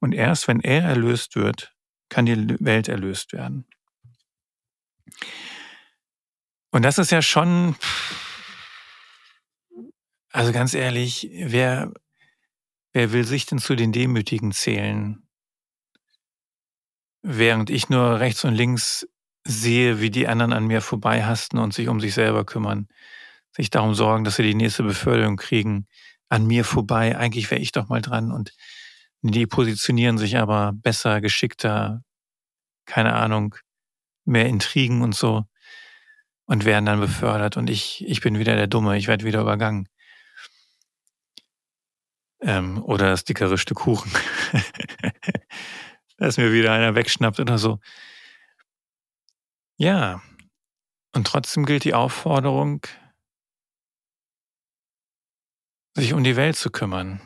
Und 0.00 0.14
erst 0.14 0.48
wenn 0.48 0.60
er 0.60 0.82
erlöst 0.82 1.36
wird, 1.36 1.74
kann 2.08 2.26
die 2.26 2.56
Welt 2.60 2.88
erlöst 2.88 3.32
werden. 3.32 3.66
Und 6.70 6.84
das 6.84 6.98
ist 6.98 7.10
ja 7.10 7.22
schon, 7.22 7.76
also 10.30 10.52
ganz 10.52 10.74
ehrlich, 10.74 11.30
wer, 11.32 11.92
wer 12.92 13.12
will 13.12 13.24
sich 13.24 13.46
denn 13.46 13.58
zu 13.58 13.74
den 13.74 13.92
Demütigen 13.92 14.52
zählen? 14.52 15.26
Während 17.22 17.70
ich 17.70 17.88
nur 17.88 18.20
rechts 18.20 18.44
und 18.44 18.54
links 18.54 19.08
sehe, 19.44 20.00
wie 20.00 20.10
die 20.10 20.28
anderen 20.28 20.52
an 20.52 20.66
mir 20.66 20.82
vorbeihasten 20.82 21.58
und 21.58 21.72
sich 21.72 21.88
um 21.88 22.00
sich 22.00 22.12
selber 22.12 22.44
kümmern, 22.44 22.88
sich 23.56 23.70
darum 23.70 23.94
sorgen, 23.94 24.24
dass 24.24 24.36
sie 24.36 24.42
die 24.42 24.54
nächste 24.54 24.82
Beförderung 24.82 25.36
kriegen, 25.36 25.86
an 26.28 26.46
mir 26.46 26.64
vorbei, 26.64 27.16
eigentlich 27.16 27.50
wäre 27.50 27.62
ich 27.62 27.72
doch 27.72 27.88
mal 27.88 28.02
dran 28.02 28.30
und 28.30 28.52
die 29.22 29.46
positionieren 29.46 30.18
sich 30.18 30.36
aber 30.36 30.72
besser, 30.74 31.22
geschickter, 31.22 32.04
keine 32.84 33.14
Ahnung, 33.14 33.54
mehr 34.26 34.46
Intrigen 34.46 35.00
und 35.00 35.14
so 35.14 35.46
und 36.48 36.64
werden 36.64 36.86
dann 36.86 36.98
befördert 36.98 37.58
und 37.58 37.68
ich, 37.68 38.02
ich 38.08 38.22
bin 38.22 38.38
wieder 38.38 38.56
der 38.56 38.66
Dumme, 38.66 38.96
ich 38.96 39.06
werde 39.06 39.26
wieder 39.26 39.42
übergangen. 39.42 39.86
Ähm, 42.40 42.82
oder 42.82 43.10
das 43.10 43.24
dickere 43.24 43.58
Stück 43.58 43.78
Kuchen. 43.78 44.10
dass 46.16 46.38
mir 46.38 46.52
wieder 46.52 46.72
einer 46.72 46.94
wegschnappt 46.94 47.38
oder 47.38 47.58
so. 47.58 47.80
Ja, 49.76 50.22
und 51.14 51.26
trotzdem 51.26 51.66
gilt 51.66 51.84
die 51.84 51.94
Aufforderung, 51.94 52.80
sich 55.94 56.14
um 56.14 56.24
die 56.24 56.36
Welt 56.36 56.56
zu 56.56 56.70
kümmern. 56.70 57.20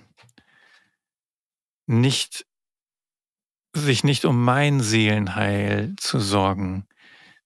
Nicht, 1.87 2.45
sich 3.73 4.03
nicht 4.03 4.25
um 4.25 4.45
mein 4.45 4.81
Seelenheil 4.81 5.95
zu 5.97 6.19
sorgen, 6.19 6.89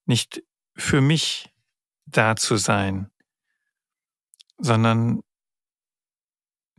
nicht 0.06 0.42
für 0.75 1.02
mich 1.02 1.52
da 2.07 2.37
zu 2.37 2.57
sein, 2.57 3.11
sondern 4.59 5.21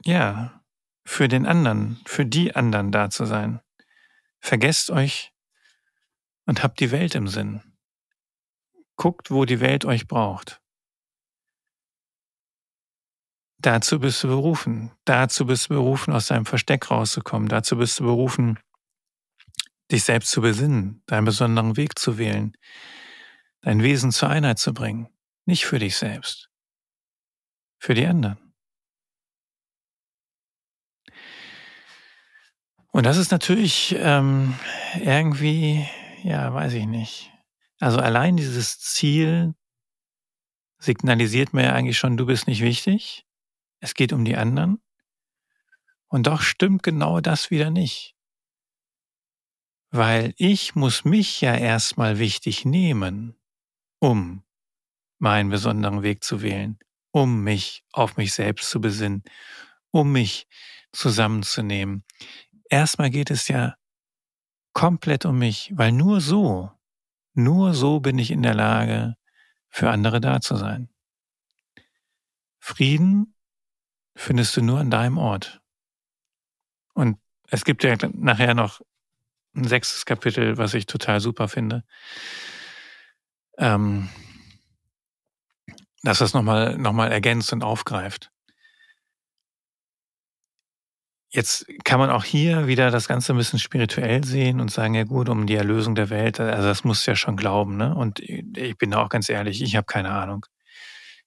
ja, 0.04 0.64
für 1.06 1.28
den 1.28 1.46
anderen, 1.46 2.02
für 2.06 2.26
die 2.26 2.56
anderen 2.56 2.92
da 2.92 3.10
zu 3.10 3.26
sein. 3.26 3.62
Vergesst 4.40 4.90
euch 4.90 5.34
und 6.46 6.64
habt 6.64 6.80
die 6.80 6.92
Welt 6.92 7.16
im 7.16 7.28
Sinn. 7.28 7.62
Guckt, 8.96 9.32
wo 9.32 9.46
die 9.46 9.60
Welt 9.60 9.86
euch 9.86 10.08
braucht. 10.08 10.62
Dazu 13.60 14.00
bist 14.00 14.24
du 14.24 14.28
berufen. 14.28 14.92
Dazu 15.06 15.46
bist 15.46 15.70
du 15.70 15.76
berufen, 15.76 16.14
aus 16.14 16.28
deinem 16.28 16.46
Versteck 16.46 16.92
rauszukommen. 16.92 17.48
Dazu 17.48 17.78
bist 17.78 18.00
du 18.00 18.04
berufen, 18.04 18.60
dich 19.92 20.04
selbst 20.04 20.32
zu 20.32 20.42
besinnen, 20.42 21.02
deinen 21.08 21.26
besonderen 21.26 21.78
Weg 21.78 21.98
zu 21.98 22.18
wählen, 22.18 22.56
dein 23.62 23.82
Wesen 23.82 24.12
zur 24.12 24.30
Einheit 24.30 24.60
zu 24.60 24.74
bringen. 24.74 25.10
Nicht 25.48 25.66
für 25.66 25.80
dich 25.80 25.96
selbst, 25.96 26.50
für 27.80 27.94
die 27.94 28.06
anderen. 28.06 28.54
Und 32.92 33.06
das 33.06 33.16
ist 33.16 33.32
natürlich 33.32 33.96
ähm, 33.98 34.60
irgendwie, 35.00 35.88
ja, 36.24 36.54
weiß 36.54 36.74
ich 36.74 36.86
nicht. 36.86 37.32
Also 37.80 38.00
allein 38.00 38.36
dieses 38.36 38.80
Ziel 38.80 39.56
signalisiert 40.80 41.54
mir 41.54 41.64
ja 41.64 41.74
eigentlich 41.74 41.98
schon, 41.98 42.18
du 42.18 42.26
bist 42.26 42.48
nicht 42.48 42.62
wichtig. 42.62 43.26
Es 43.80 43.94
geht 43.94 44.12
um 44.12 44.26
die 44.26 44.36
anderen. 44.36 44.82
Und 46.10 46.28
doch 46.28 46.42
stimmt 46.42 46.84
genau 46.84 47.22
das 47.22 47.52
wieder 47.52 47.70
nicht. 47.70 48.18
Weil 49.92 50.34
ich 50.36 50.76
muss 50.76 51.06
mich 51.06 51.40
ja 51.40 51.56
erstmal 51.56 52.20
wichtig 52.20 52.66
nehmen, 52.66 53.40
um 54.00 54.44
meinen 55.20 55.50
besonderen 55.50 56.04
Weg 56.04 56.24
zu 56.24 56.42
wählen, 56.42 56.78
um 57.12 57.44
mich 57.44 57.84
auf 57.92 58.18
mich 58.18 58.34
selbst 58.34 58.70
zu 58.70 58.82
besinnen, 58.82 59.24
um 59.92 60.12
mich 60.12 60.48
zusammenzunehmen, 60.92 62.04
erstmal 62.70 63.10
geht 63.10 63.32
es 63.32 63.48
ja 63.48 63.76
komplett 64.74 65.26
um 65.26 65.40
mich, 65.40 65.72
weil 65.76 65.92
nur 65.92 66.22
so, 66.22 66.72
nur 67.34 67.74
so 67.74 68.00
bin 68.00 68.20
ich 68.20 68.32
in 68.32 68.44
der 68.44 68.56
Lage, 68.56 69.16
für 69.70 69.90
andere 69.90 70.22
da 70.22 70.42
zu 70.42 70.56
sein. 70.56 70.90
Frieden 72.60 73.36
findest 74.16 74.58
du 74.58 74.62
nur 74.62 74.80
an 74.80 74.90
deinem 74.90 75.18
Ort. 75.18 75.62
Und 76.94 77.20
es 77.50 77.64
gibt 77.64 77.84
ja 77.84 77.96
nachher 78.14 78.54
noch 78.54 78.82
ein 79.56 79.66
sechstes 79.66 80.06
Kapitel, 80.06 80.58
was 80.58 80.74
ich 80.74 80.86
total 80.86 81.20
super 81.20 81.48
finde. 81.48 81.84
Ähm, 83.58 84.10
dass 86.08 86.20
das 86.20 86.34
nochmal 86.34 86.78
noch 86.78 86.94
mal 86.94 87.12
ergänzt 87.12 87.52
und 87.52 87.66
aufgreift. 87.66 88.32
Jetzt 91.30 91.66
kann 91.84 92.00
man 92.00 92.10
auch 92.10 92.24
hier 92.24 92.68
wieder 92.68 92.92
das 92.92 93.10
Ganze 93.10 93.34
ein 93.34 93.38
bisschen 93.38 93.60
spirituell 93.60 94.24
sehen 94.24 94.62
und 94.62 94.72
sagen, 94.72 94.94
ja 94.94 95.04
gut, 95.04 95.28
um 95.28 95.46
die 95.46 95.56
Erlösung 95.56 95.96
der 95.96 96.10
Welt, 96.10 96.40
also 96.40 96.66
das 96.66 96.86
muss 96.86 97.06
ja 97.06 97.18
schon 97.18 97.36
glauben, 97.36 97.76
ne? 97.76 97.94
Und 97.94 98.22
ich 98.22 98.78
bin 98.78 98.92
da 98.92 99.04
auch 99.04 99.10
ganz 99.10 99.28
ehrlich, 99.28 99.62
ich 99.62 99.76
habe 99.76 99.86
keine 99.86 100.12
Ahnung. 100.12 100.46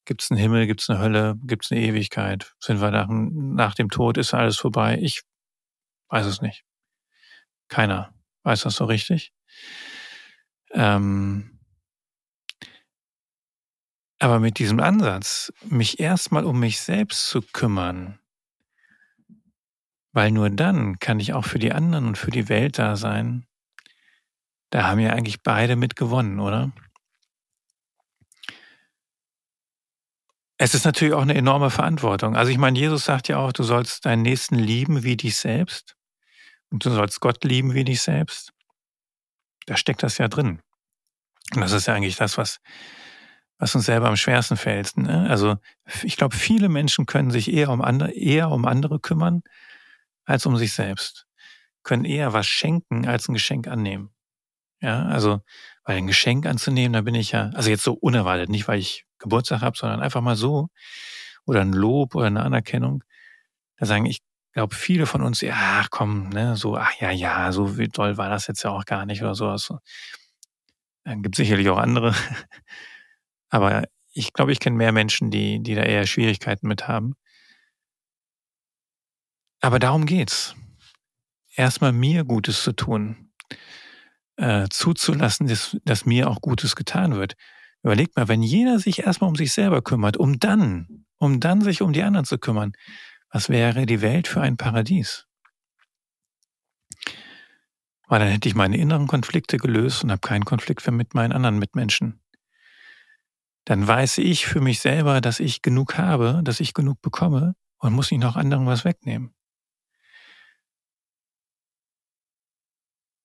Gibt 0.06 0.22
es 0.22 0.30
einen 0.30 0.40
Himmel, 0.40 0.66
gibt 0.66 0.80
es 0.80 0.88
eine 0.88 0.98
Hölle, 0.98 1.36
gibt 1.44 1.66
es 1.66 1.70
eine 1.70 1.82
Ewigkeit? 1.82 2.54
Sind 2.58 2.80
wir 2.80 2.90
nach, 2.90 3.08
nach 3.10 3.74
dem 3.74 3.90
Tod, 3.90 4.16
ist 4.16 4.32
alles 4.32 4.56
vorbei? 4.56 4.98
Ich 5.02 5.24
weiß 6.08 6.24
es 6.24 6.40
nicht. 6.40 6.64
Keiner 7.68 8.14
weiß 8.44 8.62
das 8.62 8.76
so 8.76 8.86
richtig. 8.86 9.34
Ähm, 10.72 11.59
aber 14.20 14.38
mit 14.38 14.58
diesem 14.58 14.80
Ansatz, 14.80 15.52
mich 15.64 15.98
erstmal 15.98 16.44
um 16.44 16.60
mich 16.60 16.80
selbst 16.80 17.28
zu 17.28 17.40
kümmern, 17.40 18.20
weil 20.12 20.30
nur 20.30 20.50
dann 20.50 20.98
kann 20.98 21.18
ich 21.18 21.32
auch 21.32 21.44
für 21.46 21.58
die 21.58 21.72
anderen 21.72 22.06
und 22.06 22.18
für 22.18 22.30
die 22.30 22.48
Welt 22.48 22.78
da 22.78 22.96
sein. 22.96 23.46
Da 24.68 24.84
haben 24.84 25.00
ja 25.00 25.10
eigentlich 25.10 25.42
beide 25.42 25.74
mit 25.74 25.96
gewonnen, 25.96 26.38
oder? 26.38 26.70
Es 30.58 30.74
ist 30.74 30.84
natürlich 30.84 31.14
auch 31.14 31.22
eine 31.22 31.34
enorme 31.34 31.70
Verantwortung. 31.70 32.36
Also 32.36 32.52
ich 32.52 32.58
meine, 32.58 32.78
Jesus 32.78 33.06
sagt 33.06 33.28
ja 33.28 33.38
auch, 33.38 33.52
du 33.52 33.62
sollst 33.62 34.04
deinen 34.04 34.20
Nächsten 34.20 34.56
lieben 34.56 35.02
wie 35.02 35.16
dich 35.16 35.36
selbst 35.36 35.96
und 36.68 36.84
du 36.84 36.90
sollst 36.90 37.20
Gott 37.20 37.42
lieben 37.44 37.72
wie 37.72 37.84
dich 37.84 38.02
selbst. 38.02 38.52
Da 39.64 39.78
steckt 39.78 40.02
das 40.02 40.18
ja 40.18 40.28
drin. 40.28 40.60
Und 41.54 41.62
das 41.62 41.72
ist 41.72 41.86
ja 41.86 41.94
eigentlich 41.94 42.16
das, 42.16 42.36
was, 42.36 42.60
was 43.60 43.74
uns 43.74 43.84
selber 43.84 44.08
am 44.08 44.16
schwersten 44.16 44.56
fällt. 44.56 44.96
Ne? 44.96 45.28
Also 45.28 45.58
ich 46.02 46.16
glaube, 46.16 46.34
viele 46.34 46.70
Menschen 46.70 47.04
können 47.04 47.30
sich 47.30 47.52
eher 47.52 47.68
um 47.68 47.82
andere, 47.82 48.10
eher 48.10 48.50
um 48.50 48.64
andere 48.64 48.98
kümmern, 48.98 49.42
als 50.24 50.46
um 50.46 50.56
sich 50.56 50.72
selbst. 50.72 51.26
Können 51.82 52.06
eher 52.06 52.32
was 52.32 52.46
schenken, 52.46 53.06
als 53.06 53.28
ein 53.28 53.34
Geschenk 53.34 53.68
annehmen. 53.68 54.10
Ja, 54.80 55.04
also, 55.04 55.42
weil 55.84 55.98
ein 55.98 56.06
Geschenk 56.06 56.46
anzunehmen, 56.46 56.94
da 56.94 57.02
bin 57.02 57.14
ich 57.14 57.32
ja, 57.32 57.50
also 57.52 57.68
jetzt 57.68 57.84
so 57.84 57.92
unerwartet, 57.92 58.48
nicht 58.48 58.66
weil 58.66 58.78
ich 58.78 59.04
Geburtstag 59.18 59.60
habe, 59.60 59.76
sondern 59.76 60.00
einfach 60.00 60.22
mal 60.22 60.36
so, 60.36 60.70
oder 61.44 61.60
ein 61.60 61.74
Lob 61.74 62.14
oder 62.14 62.28
eine 62.28 62.42
Anerkennung. 62.42 63.04
Da 63.76 63.84
sagen, 63.84 64.06
ich 64.06 64.22
glaube, 64.54 64.74
viele 64.74 65.04
von 65.04 65.20
uns, 65.20 65.42
ja, 65.42 65.84
komm, 65.90 66.30
ne, 66.30 66.56
so, 66.56 66.78
ach 66.78 66.94
ja, 66.98 67.10
ja, 67.10 67.52
so 67.52 67.76
wie 67.76 67.88
toll 67.88 68.16
war 68.16 68.30
das 68.30 68.46
jetzt 68.46 68.62
ja 68.62 68.70
auch 68.70 68.86
gar 68.86 69.04
nicht 69.04 69.20
oder 69.20 69.34
sowas. 69.34 69.70
Dann 71.04 71.22
gibt 71.22 71.36
sicherlich 71.36 71.68
auch 71.68 71.78
andere. 71.78 72.14
Aber 73.50 73.84
ich 74.12 74.32
glaube, 74.32 74.52
ich 74.52 74.60
kenne 74.60 74.76
mehr 74.76 74.92
Menschen, 74.92 75.30
die, 75.30 75.62
die 75.62 75.74
da 75.74 75.82
eher 75.82 76.06
Schwierigkeiten 76.06 76.66
mit 76.66 76.88
haben. 76.88 77.14
Aber 79.60 79.78
darum 79.78 80.06
geht's. 80.06 80.54
Erstmal 81.54 81.92
mir 81.92 82.24
Gutes 82.24 82.62
zu 82.62 82.72
tun, 82.72 83.32
äh, 84.36 84.68
zuzulassen, 84.70 85.48
dass, 85.48 85.76
dass 85.84 86.06
mir 86.06 86.30
auch 86.30 86.40
Gutes 86.40 86.76
getan 86.76 87.14
wird. 87.16 87.34
Überlegt 87.82 88.16
mal, 88.16 88.28
wenn 88.28 88.42
jeder 88.42 88.78
sich 88.78 89.00
erstmal 89.00 89.28
um 89.28 89.36
sich 89.36 89.52
selber 89.52 89.82
kümmert, 89.82 90.16
um 90.16 90.38
dann, 90.38 91.06
um 91.18 91.40
dann 91.40 91.60
sich 91.60 91.82
um 91.82 91.92
die 91.92 92.02
anderen 92.02 92.24
zu 92.24 92.38
kümmern, 92.38 92.72
was 93.32 93.48
wäre 93.48 93.84
die 93.84 94.00
Welt 94.00 94.28
für 94.28 94.40
ein 94.40 94.56
Paradies? 94.56 95.26
Weil 98.06 98.20
dann 98.20 98.28
hätte 98.28 98.48
ich 98.48 98.54
meine 98.54 98.76
inneren 98.76 99.06
Konflikte 99.06 99.56
gelöst 99.56 100.04
und 100.04 100.10
habe 100.10 100.20
keinen 100.20 100.44
Konflikt 100.44 100.86
mehr 100.86 100.92
mit 100.92 101.14
meinen 101.14 101.32
anderen 101.32 101.58
Mitmenschen. 101.58 102.20
Dann 103.70 103.86
weiß 103.86 104.18
ich 104.18 104.46
für 104.46 104.60
mich 104.60 104.80
selber, 104.80 105.20
dass 105.20 105.38
ich 105.38 105.62
genug 105.62 105.96
habe, 105.96 106.40
dass 106.42 106.58
ich 106.58 106.74
genug 106.74 107.00
bekomme 107.02 107.54
und 107.78 107.92
muss 107.92 108.10
nicht 108.10 108.20
noch 108.20 108.34
anderen 108.34 108.66
was 108.66 108.84
wegnehmen. 108.84 109.32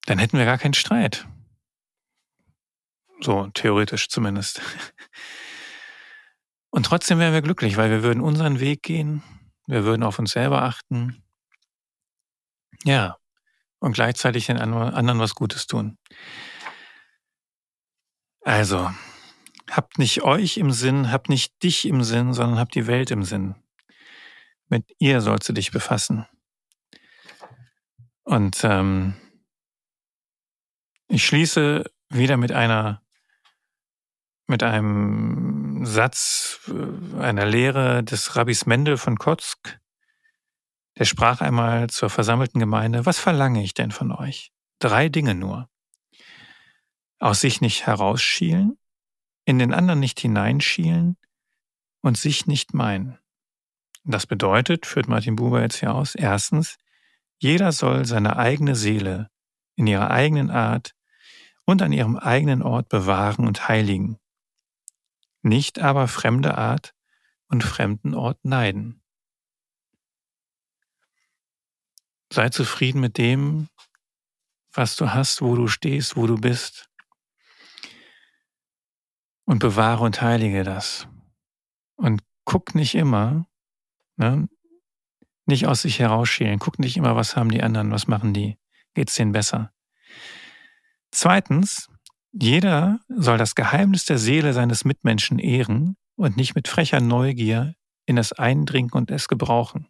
dann 0.05 0.19
hätten 0.19 0.37
wir 0.37 0.45
gar 0.45 0.57
keinen 0.57 0.73
Streit. 0.73 1.27
So 3.21 3.47
theoretisch 3.53 4.09
zumindest. 4.09 4.61
Und 6.69 6.85
trotzdem 6.85 7.19
wären 7.19 7.33
wir 7.33 7.41
glücklich, 7.41 7.77
weil 7.77 7.89
wir 7.89 8.03
würden 8.03 8.21
unseren 8.21 8.59
Weg 8.59 8.83
gehen, 8.83 9.23
wir 9.65 9.85
würden 9.85 10.03
auf 10.03 10.19
uns 10.19 10.31
selber 10.31 10.63
achten. 10.63 11.23
Ja, 12.83 13.17
und 13.79 13.93
gleichzeitig 13.93 14.47
den 14.47 14.57
anderen 14.57 15.19
was 15.19 15.35
Gutes 15.35 15.67
tun. 15.67 15.97
Also, 18.41 18.91
habt 19.69 19.97
nicht 19.97 20.23
euch 20.23 20.57
im 20.57 20.71
Sinn, 20.71 21.11
habt 21.11 21.29
nicht 21.29 21.61
dich 21.63 21.87
im 21.87 22.03
Sinn, 22.03 22.33
sondern 22.33 22.59
habt 22.59 22.75
die 22.75 22.87
Welt 22.87 23.11
im 23.11 23.23
Sinn. 23.23 23.55
Mit 24.67 24.85
ihr 24.99 25.21
sollst 25.21 25.47
du 25.49 25.53
dich 25.53 25.71
befassen. 25.71 26.25
Und 28.23 28.63
ähm, 28.63 29.15
ich 31.07 31.25
schließe 31.25 31.85
wieder 32.09 32.37
mit 32.37 32.51
einer, 32.51 33.03
mit 34.47 34.63
einem 34.63 35.85
Satz, 35.85 36.59
äh, 36.67 37.21
einer 37.21 37.45
Lehre 37.45 38.03
des 38.03 38.35
Rabbis 38.35 38.65
Mendel 38.65 38.97
von 38.97 39.17
Kotzk. 39.17 39.79
Der 40.97 41.05
sprach 41.05 41.41
einmal 41.41 41.89
zur 41.89 42.09
versammelten 42.09 42.59
Gemeinde, 42.59 43.05
was 43.05 43.19
verlange 43.19 43.63
ich 43.63 43.73
denn 43.73 43.91
von 43.91 44.11
euch? 44.11 44.51
Drei 44.79 45.09
Dinge 45.09 45.35
nur. 45.35 45.69
Aus 47.19 47.41
sich 47.41 47.61
nicht 47.61 47.85
herausschielen, 47.85 48.77
in 49.45 49.59
den 49.59 49.73
anderen 49.73 49.99
nicht 49.99 50.19
hineinschielen 50.19 51.17
und 52.01 52.17
sich 52.17 52.47
nicht 52.47 52.73
meinen. 52.73 53.17
Das 54.03 54.27
bedeutet, 54.27 54.85
führt 54.85 55.07
Martin 55.07 55.35
Buber 55.35 55.61
jetzt 55.61 55.77
hier 55.77 55.93
aus, 55.93 56.15
erstens, 56.15 56.77
jeder 57.37 57.71
soll 57.71 58.05
seine 58.05 58.37
eigene 58.37 58.75
Seele 58.75 59.29
in 59.75 59.87
ihrer 59.87 60.11
eigenen 60.11 60.49
Art 60.49 60.95
und 61.65 61.81
an 61.81 61.91
ihrem 61.91 62.15
eigenen 62.15 62.61
Ort 62.61 62.89
bewahren 62.89 63.47
und 63.47 63.67
heiligen, 63.67 64.19
nicht 65.41 65.79
aber 65.79 66.07
fremde 66.07 66.57
Art 66.57 66.93
und 67.47 67.63
fremden 67.63 68.13
Ort 68.13 68.43
neiden. 68.43 69.01
Sei 72.31 72.49
zufrieden 72.49 72.99
mit 72.99 73.17
dem, 73.17 73.69
was 74.73 74.95
du 74.95 75.13
hast, 75.13 75.41
wo 75.41 75.55
du 75.55 75.67
stehst, 75.67 76.15
wo 76.15 76.27
du 76.27 76.35
bist. 76.37 76.89
Und 79.45 79.59
bewahre 79.59 80.03
und 80.03 80.21
heilige 80.21 80.63
das. 80.63 81.07
Und 81.97 82.21
guck 82.45 82.75
nicht 82.75 82.95
immer, 82.95 83.45
ne, 84.17 84.47
nicht 85.45 85.67
aus 85.67 85.83
sich 85.83 85.99
herausschälen. 85.99 86.59
Guck 86.59 86.79
nicht 86.79 86.97
immer, 86.97 87.15
was 87.15 87.35
haben 87.35 87.49
die 87.49 87.61
anderen, 87.61 87.91
was 87.91 88.07
machen 88.07 88.33
die, 88.33 88.57
geht's 88.93 89.15
denen 89.15 89.31
besser. 89.31 89.71
Zweitens, 91.11 91.89
jeder 92.31 92.99
soll 93.07 93.37
das 93.37 93.55
Geheimnis 93.55 94.05
der 94.05 94.17
Seele 94.17 94.53
seines 94.53 94.83
Mitmenschen 94.83 95.39
ehren 95.39 95.95
und 96.15 96.35
nicht 96.35 96.55
mit 96.55 96.67
frecher 96.67 96.99
Neugier 96.99 97.75
in 98.05 98.17
es 98.17 98.33
eindringen 98.33 98.91
und 98.91 99.11
es 99.11 99.27
gebrauchen. 99.27 99.87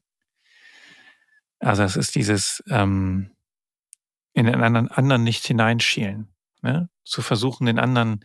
Also 1.59 1.83
es 1.83 1.95
ist 1.95 2.15
dieses 2.15 2.63
ähm, 2.69 3.31
in 4.33 4.45
den 4.45 4.61
anderen, 4.61 4.89
anderen 4.89 5.23
nicht 5.23 5.45
hineinschielen. 5.47 6.33
Ne? 6.61 6.89
Zu 7.03 7.21
versuchen, 7.21 7.65
den 7.65 7.79
anderen, 7.79 8.23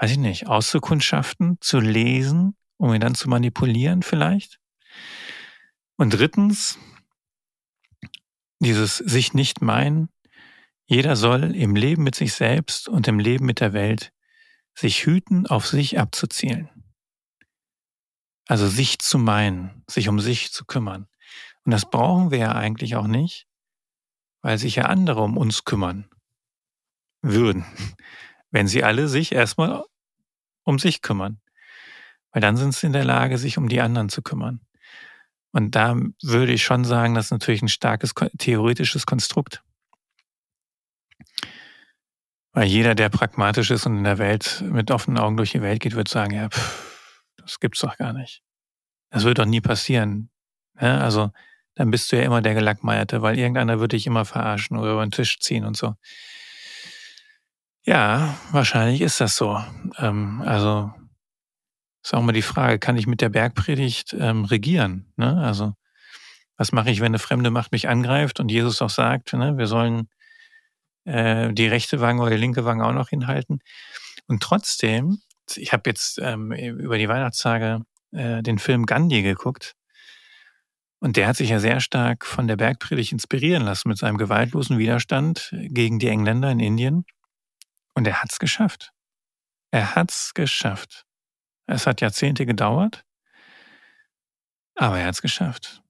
weiß 0.00 0.12
ich 0.12 0.18
nicht, 0.18 0.46
auszukundschaften, 0.46 1.58
zu 1.60 1.80
lesen, 1.80 2.56
um 2.76 2.94
ihn 2.94 3.00
dann 3.00 3.14
zu 3.14 3.28
manipulieren 3.28 4.02
vielleicht. 4.02 4.60
Und 5.96 6.10
drittens, 6.10 6.78
dieses 8.60 8.96
sich 8.98 9.34
nicht 9.34 9.60
meinen. 9.60 10.08
Jeder 10.86 11.16
soll 11.16 11.54
im 11.54 11.76
Leben 11.76 12.02
mit 12.02 12.14
sich 12.14 12.32
selbst 12.32 12.88
und 12.88 13.06
im 13.08 13.18
Leben 13.18 13.44
mit 13.44 13.60
der 13.60 13.72
Welt 13.72 14.12
sich 14.74 15.04
hüten, 15.04 15.46
auf 15.46 15.66
sich 15.66 15.98
abzuzielen. 15.98 16.70
Also 18.46 18.66
sich 18.66 18.98
zu 19.00 19.18
meinen, 19.18 19.84
sich 19.88 20.08
um 20.08 20.20
sich 20.20 20.52
zu 20.52 20.64
kümmern. 20.64 21.08
Und 21.64 21.72
das 21.72 21.90
brauchen 21.90 22.30
wir 22.30 22.38
ja 22.38 22.52
eigentlich 22.52 22.96
auch 22.96 23.06
nicht, 23.06 23.46
weil 24.40 24.56
sich 24.56 24.76
ja 24.76 24.84
andere 24.84 25.22
um 25.22 25.36
uns 25.36 25.64
kümmern 25.64 26.08
würden, 27.20 27.66
wenn 28.50 28.68
sie 28.68 28.84
alle 28.84 29.08
sich 29.08 29.32
erstmal 29.32 29.84
um 30.64 30.78
sich 30.78 31.02
kümmern. 31.02 31.40
Weil 32.32 32.42
dann 32.42 32.56
sind 32.56 32.74
sie 32.74 32.86
in 32.86 32.92
der 32.92 33.04
Lage, 33.04 33.38
sich 33.38 33.58
um 33.58 33.68
die 33.68 33.80
anderen 33.80 34.08
zu 34.08 34.22
kümmern. 34.22 34.60
Und 35.52 35.74
da 35.74 35.96
würde 36.22 36.52
ich 36.52 36.62
schon 36.62 36.84
sagen, 36.84 37.14
das 37.14 37.26
ist 37.26 37.30
natürlich 37.30 37.62
ein 37.62 37.68
starkes 37.68 38.14
theoretisches 38.38 39.06
Konstrukt. 39.06 39.62
Weil 42.52 42.66
jeder, 42.66 42.94
der 42.94 43.08
pragmatisch 43.08 43.70
ist 43.70 43.86
und 43.86 43.96
in 43.96 44.04
der 44.04 44.18
Welt 44.18 44.62
mit 44.66 44.90
offenen 44.90 45.18
Augen 45.18 45.36
durch 45.36 45.52
die 45.52 45.62
Welt 45.62 45.80
geht, 45.80 45.94
wird 45.94 46.08
sagen, 46.08 46.34
ja, 46.34 46.48
pff, 46.48 47.22
das 47.36 47.60
gibt's 47.60 47.80
doch 47.80 47.96
gar 47.96 48.12
nicht. 48.12 48.42
Das 49.10 49.24
wird 49.24 49.38
doch 49.38 49.46
nie 49.46 49.60
passieren. 49.60 50.30
Ja, 50.80 50.98
also 50.98 51.30
dann 51.74 51.90
bist 51.90 52.10
du 52.10 52.16
ja 52.16 52.24
immer 52.24 52.42
der 52.42 52.54
Gelackmeierte, 52.54 53.22
weil 53.22 53.38
irgendeiner 53.38 53.78
würde 53.80 53.96
dich 53.96 54.06
immer 54.06 54.24
verarschen 54.24 54.76
oder 54.76 54.92
über 54.92 55.06
den 55.06 55.12
Tisch 55.12 55.38
ziehen 55.38 55.64
und 55.64 55.76
so. 55.76 55.94
Ja, 57.88 58.36
wahrscheinlich 58.50 59.00
ist 59.00 59.18
das 59.18 59.34
so. 59.34 59.58
Ähm, 59.96 60.42
also 60.44 60.92
ist 62.04 62.12
auch 62.12 62.20
mal 62.20 62.32
die 62.32 62.42
Frage, 62.42 62.78
kann 62.78 62.98
ich 62.98 63.06
mit 63.06 63.22
der 63.22 63.30
Bergpredigt 63.30 64.12
ähm, 64.12 64.44
regieren? 64.44 65.10
Ne? 65.16 65.38
Also 65.38 65.72
was 66.58 66.70
mache 66.70 66.90
ich, 66.90 67.00
wenn 67.00 67.06
eine 67.06 67.18
fremde 67.18 67.50
Macht 67.50 67.72
mich 67.72 67.88
angreift 67.88 68.40
und 68.40 68.50
Jesus 68.50 68.82
auch 68.82 68.90
sagt, 68.90 69.32
ne, 69.32 69.56
wir 69.56 69.66
sollen 69.66 70.10
äh, 71.06 71.50
die 71.54 71.66
rechte 71.66 72.02
Wange 72.02 72.20
oder 72.20 72.32
die 72.32 72.36
linke 72.36 72.66
Wange 72.66 72.84
auch 72.84 72.92
noch 72.92 73.08
hinhalten. 73.08 73.60
Und 74.26 74.42
trotzdem, 74.42 75.22
ich 75.56 75.72
habe 75.72 75.88
jetzt 75.88 76.18
ähm, 76.18 76.52
über 76.52 76.98
die 76.98 77.08
Weihnachtstage 77.08 77.80
äh, 78.12 78.42
den 78.42 78.58
Film 78.58 78.84
Gandhi 78.84 79.22
geguckt 79.22 79.72
und 81.00 81.16
der 81.16 81.26
hat 81.26 81.36
sich 81.36 81.48
ja 81.48 81.58
sehr 81.58 81.80
stark 81.80 82.26
von 82.26 82.48
der 82.48 82.56
Bergpredigt 82.56 83.12
inspirieren 83.12 83.62
lassen 83.62 83.88
mit 83.88 83.96
seinem 83.96 84.18
gewaltlosen 84.18 84.76
Widerstand 84.76 85.54
gegen 85.70 85.98
die 85.98 86.08
Engländer 86.08 86.50
in 86.50 86.60
Indien. 86.60 87.06
Und 87.98 88.06
er 88.06 88.22
hat's 88.22 88.38
geschafft. 88.38 88.92
Er 89.72 89.96
hat's 89.96 90.32
geschafft. 90.32 91.04
Es 91.66 91.84
hat 91.84 92.00
Jahrzehnte 92.00 92.46
gedauert, 92.46 93.04
aber 94.76 95.00
er 95.00 95.06
hat's 95.06 95.20
geschafft. 95.20 95.82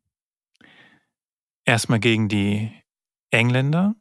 Erstmal 1.66 2.00
gegen 2.00 2.30
die 2.30 2.72
Engländer. 3.30 3.94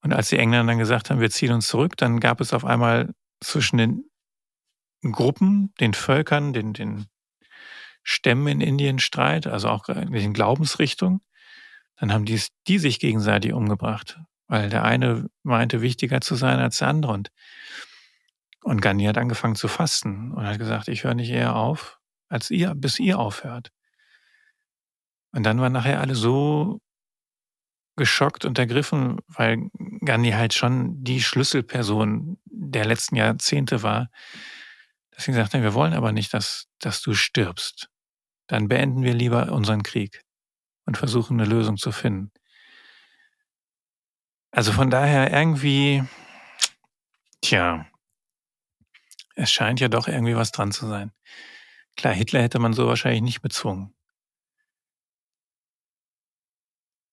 Und 0.00 0.12
als 0.12 0.30
die 0.30 0.38
Engländer 0.38 0.72
dann 0.72 0.80
gesagt 0.80 1.10
haben, 1.10 1.20
wir 1.20 1.30
ziehen 1.30 1.52
uns 1.52 1.68
zurück, 1.68 1.96
dann 1.96 2.18
gab 2.18 2.40
es 2.40 2.52
auf 2.52 2.64
einmal 2.64 3.14
zwischen 3.40 3.76
den 3.76 4.10
Gruppen, 5.02 5.72
den 5.78 5.94
Völkern, 5.94 6.52
den, 6.52 6.72
den 6.72 7.06
Stämmen 8.02 8.48
in 8.48 8.60
Indien 8.60 8.98
Streit, 8.98 9.46
also 9.46 9.68
auch 9.68 9.88
in 9.88 10.32
Glaubensrichtungen. 10.34 11.20
Dann 12.00 12.12
haben 12.12 12.24
die, 12.24 12.42
die 12.66 12.80
sich 12.80 12.98
gegenseitig 12.98 13.52
umgebracht, 13.52 14.18
weil 14.48 14.68
der 14.68 14.84
eine 14.84 15.28
meinte, 15.42 15.80
wichtiger 15.80 16.20
zu 16.20 16.34
sein 16.34 16.58
als 16.58 16.78
der 16.78 16.88
andere. 16.88 17.12
Und, 17.12 17.30
und 18.62 18.82
Gandhi 18.82 19.04
hat 19.04 19.18
angefangen 19.18 19.54
zu 19.54 19.68
fasten 19.68 20.32
und 20.32 20.46
hat 20.46 20.58
gesagt, 20.58 20.88
ich 20.88 21.04
höre 21.04 21.14
nicht 21.14 21.30
eher 21.30 21.56
auf, 21.56 21.98
als 22.28 22.50
ihr, 22.50 22.74
bis 22.74 22.98
ihr 22.98 23.18
aufhört. 23.18 23.70
Und 25.32 25.44
dann 25.44 25.60
waren 25.60 25.72
nachher 25.72 26.00
alle 26.00 26.14
so 26.14 26.80
geschockt 27.96 28.44
und 28.44 28.58
ergriffen, 28.58 29.18
weil 29.26 29.70
Gandhi 30.04 30.30
halt 30.30 30.54
schon 30.54 31.02
die 31.04 31.20
Schlüsselperson 31.20 32.38
der 32.44 32.84
letzten 32.84 33.16
Jahrzehnte 33.16 33.82
war, 33.82 34.08
dass 35.10 35.24
sie 35.24 35.32
gesagt 35.32 35.54
haben, 35.54 35.62
wir 35.62 35.74
wollen 35.74 35.94
aber 35.94 36.12
nicht, 36.12 36.32
dass, 36.32 36.68
dass 36.78 37.02
du 37.02 37.14
stirbst 37.14 37.90
dann 38.48 38.66
beenden 38.66 39.02
wir 39.02 39.14
lieber 39.14 39.52
unseren 39.52 39.84
Krieg 39.84 40.24
und 40.86 40.96
versuchen 40.96 41.38
eine 41.38 41.48
Lösung 41.48 41.76
zu 41.76 41.92
finden. 41.92 42.32
Also 44.50 44.72
von 44.72 44.90
daher 44.90 45.32
irgendwie, 45.32 46.02
tja, 47.42 47.86
es 49.34 49.52
scheint 49.52 49.80
ja 49.80 49.88
doch 49.88 50.08
irgendwie 50.08 50.36
was 50.36 50.52
dran 50.52 50.72
zu 50.72 50.86
sein. 50.86 51.12
Klar, 51.96 52.14
Hitler 52.14 52.42
hätte 52.42 52.58
man 52.58 52.72
so 52.72 52.86
wahrscheinlich 52.86 53.22
nicht 53.22 53.42
bezwungen. 53.42 53.94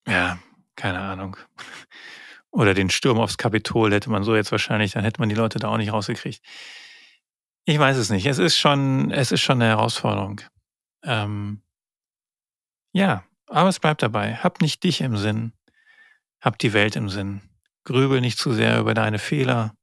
Ja, 0.07 0.39
keine 0.75 0.99
Ahnung. 0.99 1.37
Oder 2.51 2.73
den 2.73 2.89
Sturm 2.89 3.19
aufs 3.19 3.37
Kapitol 3.37 3.91
hätte 3.91 4.09
man 4.09 4.23
so 4.23 4.35
jetzt 4.35 4.51
wahrscheinlich, 4.51 4.93
dann 4.93 5.03
hätte 5.03 5.19
man 5.19 5.29
die 5.29 5.35
Leute 5.35 5.59
da 5.59 5.67
auch 5.67 5.77
nicht 5.77 5.91
rausgekriegt. 5.91 6.41
Ich 7.65 7.79
weiß 7.79 7.97
es 7.97 8.09
nicht. 8.09 8.25
Es 8.27 8.37
ist 8.37 8.55
schon, 8.57 9.11
es 9.11 9.31
ist 9.31 9.41
schon 9.41 9.61
eine 9.61 9.69
Herausforderung. 9.69 10.41
Ähm, 11.03 11.61
ja, 12.93 13.25
aber 13.47 13.69
es 13.69 13.79
bleibt 13.79 14.03
dabei. 14.03 14.35
Hab 14.35 14.61
nicht 14.61 14.83
dich 14.83 15.01
im 15.01 15.17
Sinn, 15.17 15.53
hab 16.45 16.59
die 16.59 16.73
Welt 16.73 16.95
im 16.95 17.09
Sinn. 17.09 17.41
Grübel 17.83 18.21
nicht 18.21 18.37
zu 18.37 18.53
sehr 18.53 18.79
über 18.79 18.93
deine 18.93 19.17
Fehler, 19.17 19.75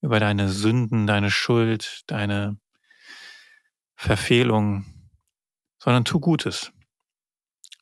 über 0.00 0.20
deine 0.20 0.48
Sünden, 0.48 1.08
deine 1.08 1.30
Schuld, 1.30 2.02
deine 2.06 2.56
Verfehlung, 3.96 4.86
sondern 5.78 6.04
tu 6.04 6.20
Gutes. 6.20 6.72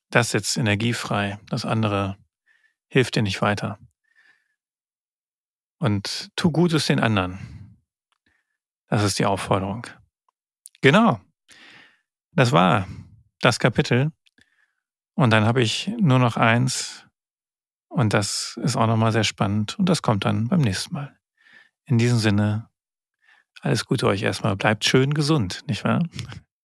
Das 0.09 0.31
setzt 0.31 0.57
Energie 0.57 0.95
frei, 0.95 1.39
das 1.51 1.67
andere 1.67 2.17
hilft 2.89 3.17
dir 3.17 3.23
nicht 3.23 3.43
weiter. 3.43 3.79
Und 5.79 6.31
tu 6.37 6.51
Gutes 6.51 6.87
den 6.87 7.01
anderen. 7.01 7.77
Das 8.89 9.03
ist 9.03 9.19
die 9.19 9.27
Aufforderung. 9.27 9.87
Genau. 10.81 11.21
Das 12.33 12.53
war 12.53 12.87
das 13.41 13.59
Kapitel. 13.59 14.11
Und 15.15 15.31
dann 15.31 15.45
habe 15.45 15.61
ich 15.61 15.89
nur 15.99 16.19
noch 16.19 16.39
eins. 16.39 17.06
Und 17.97 18.13
das 18.13 18.59
ist 18.63 18.77
auch 18.77 18.87
nochmal 18.87 19.11
sehr 19.11 19.25
spannend. 19.25 19.79
Und 19.79 19.89
das 19.89 20.03
kommt 20.03 20.27
dann 20.27 20.49
beim 20.49 20.61
nächsten 20.61 20.93
Mal. 20.93 21.17
In 21.87 21.97
diesem 21.97 22.19
Sinne, 22.19 22.69
alles 23.63 23.87
Gute 23.87 24.07
euch 24.07 24.23
erstmal. 24.23 24.55
Bleibt 24.55 24.85
schön 24.85 25.15
gesund, 25.15 25.63
nicht 25.67 25.83
wahr? 25.83 26.03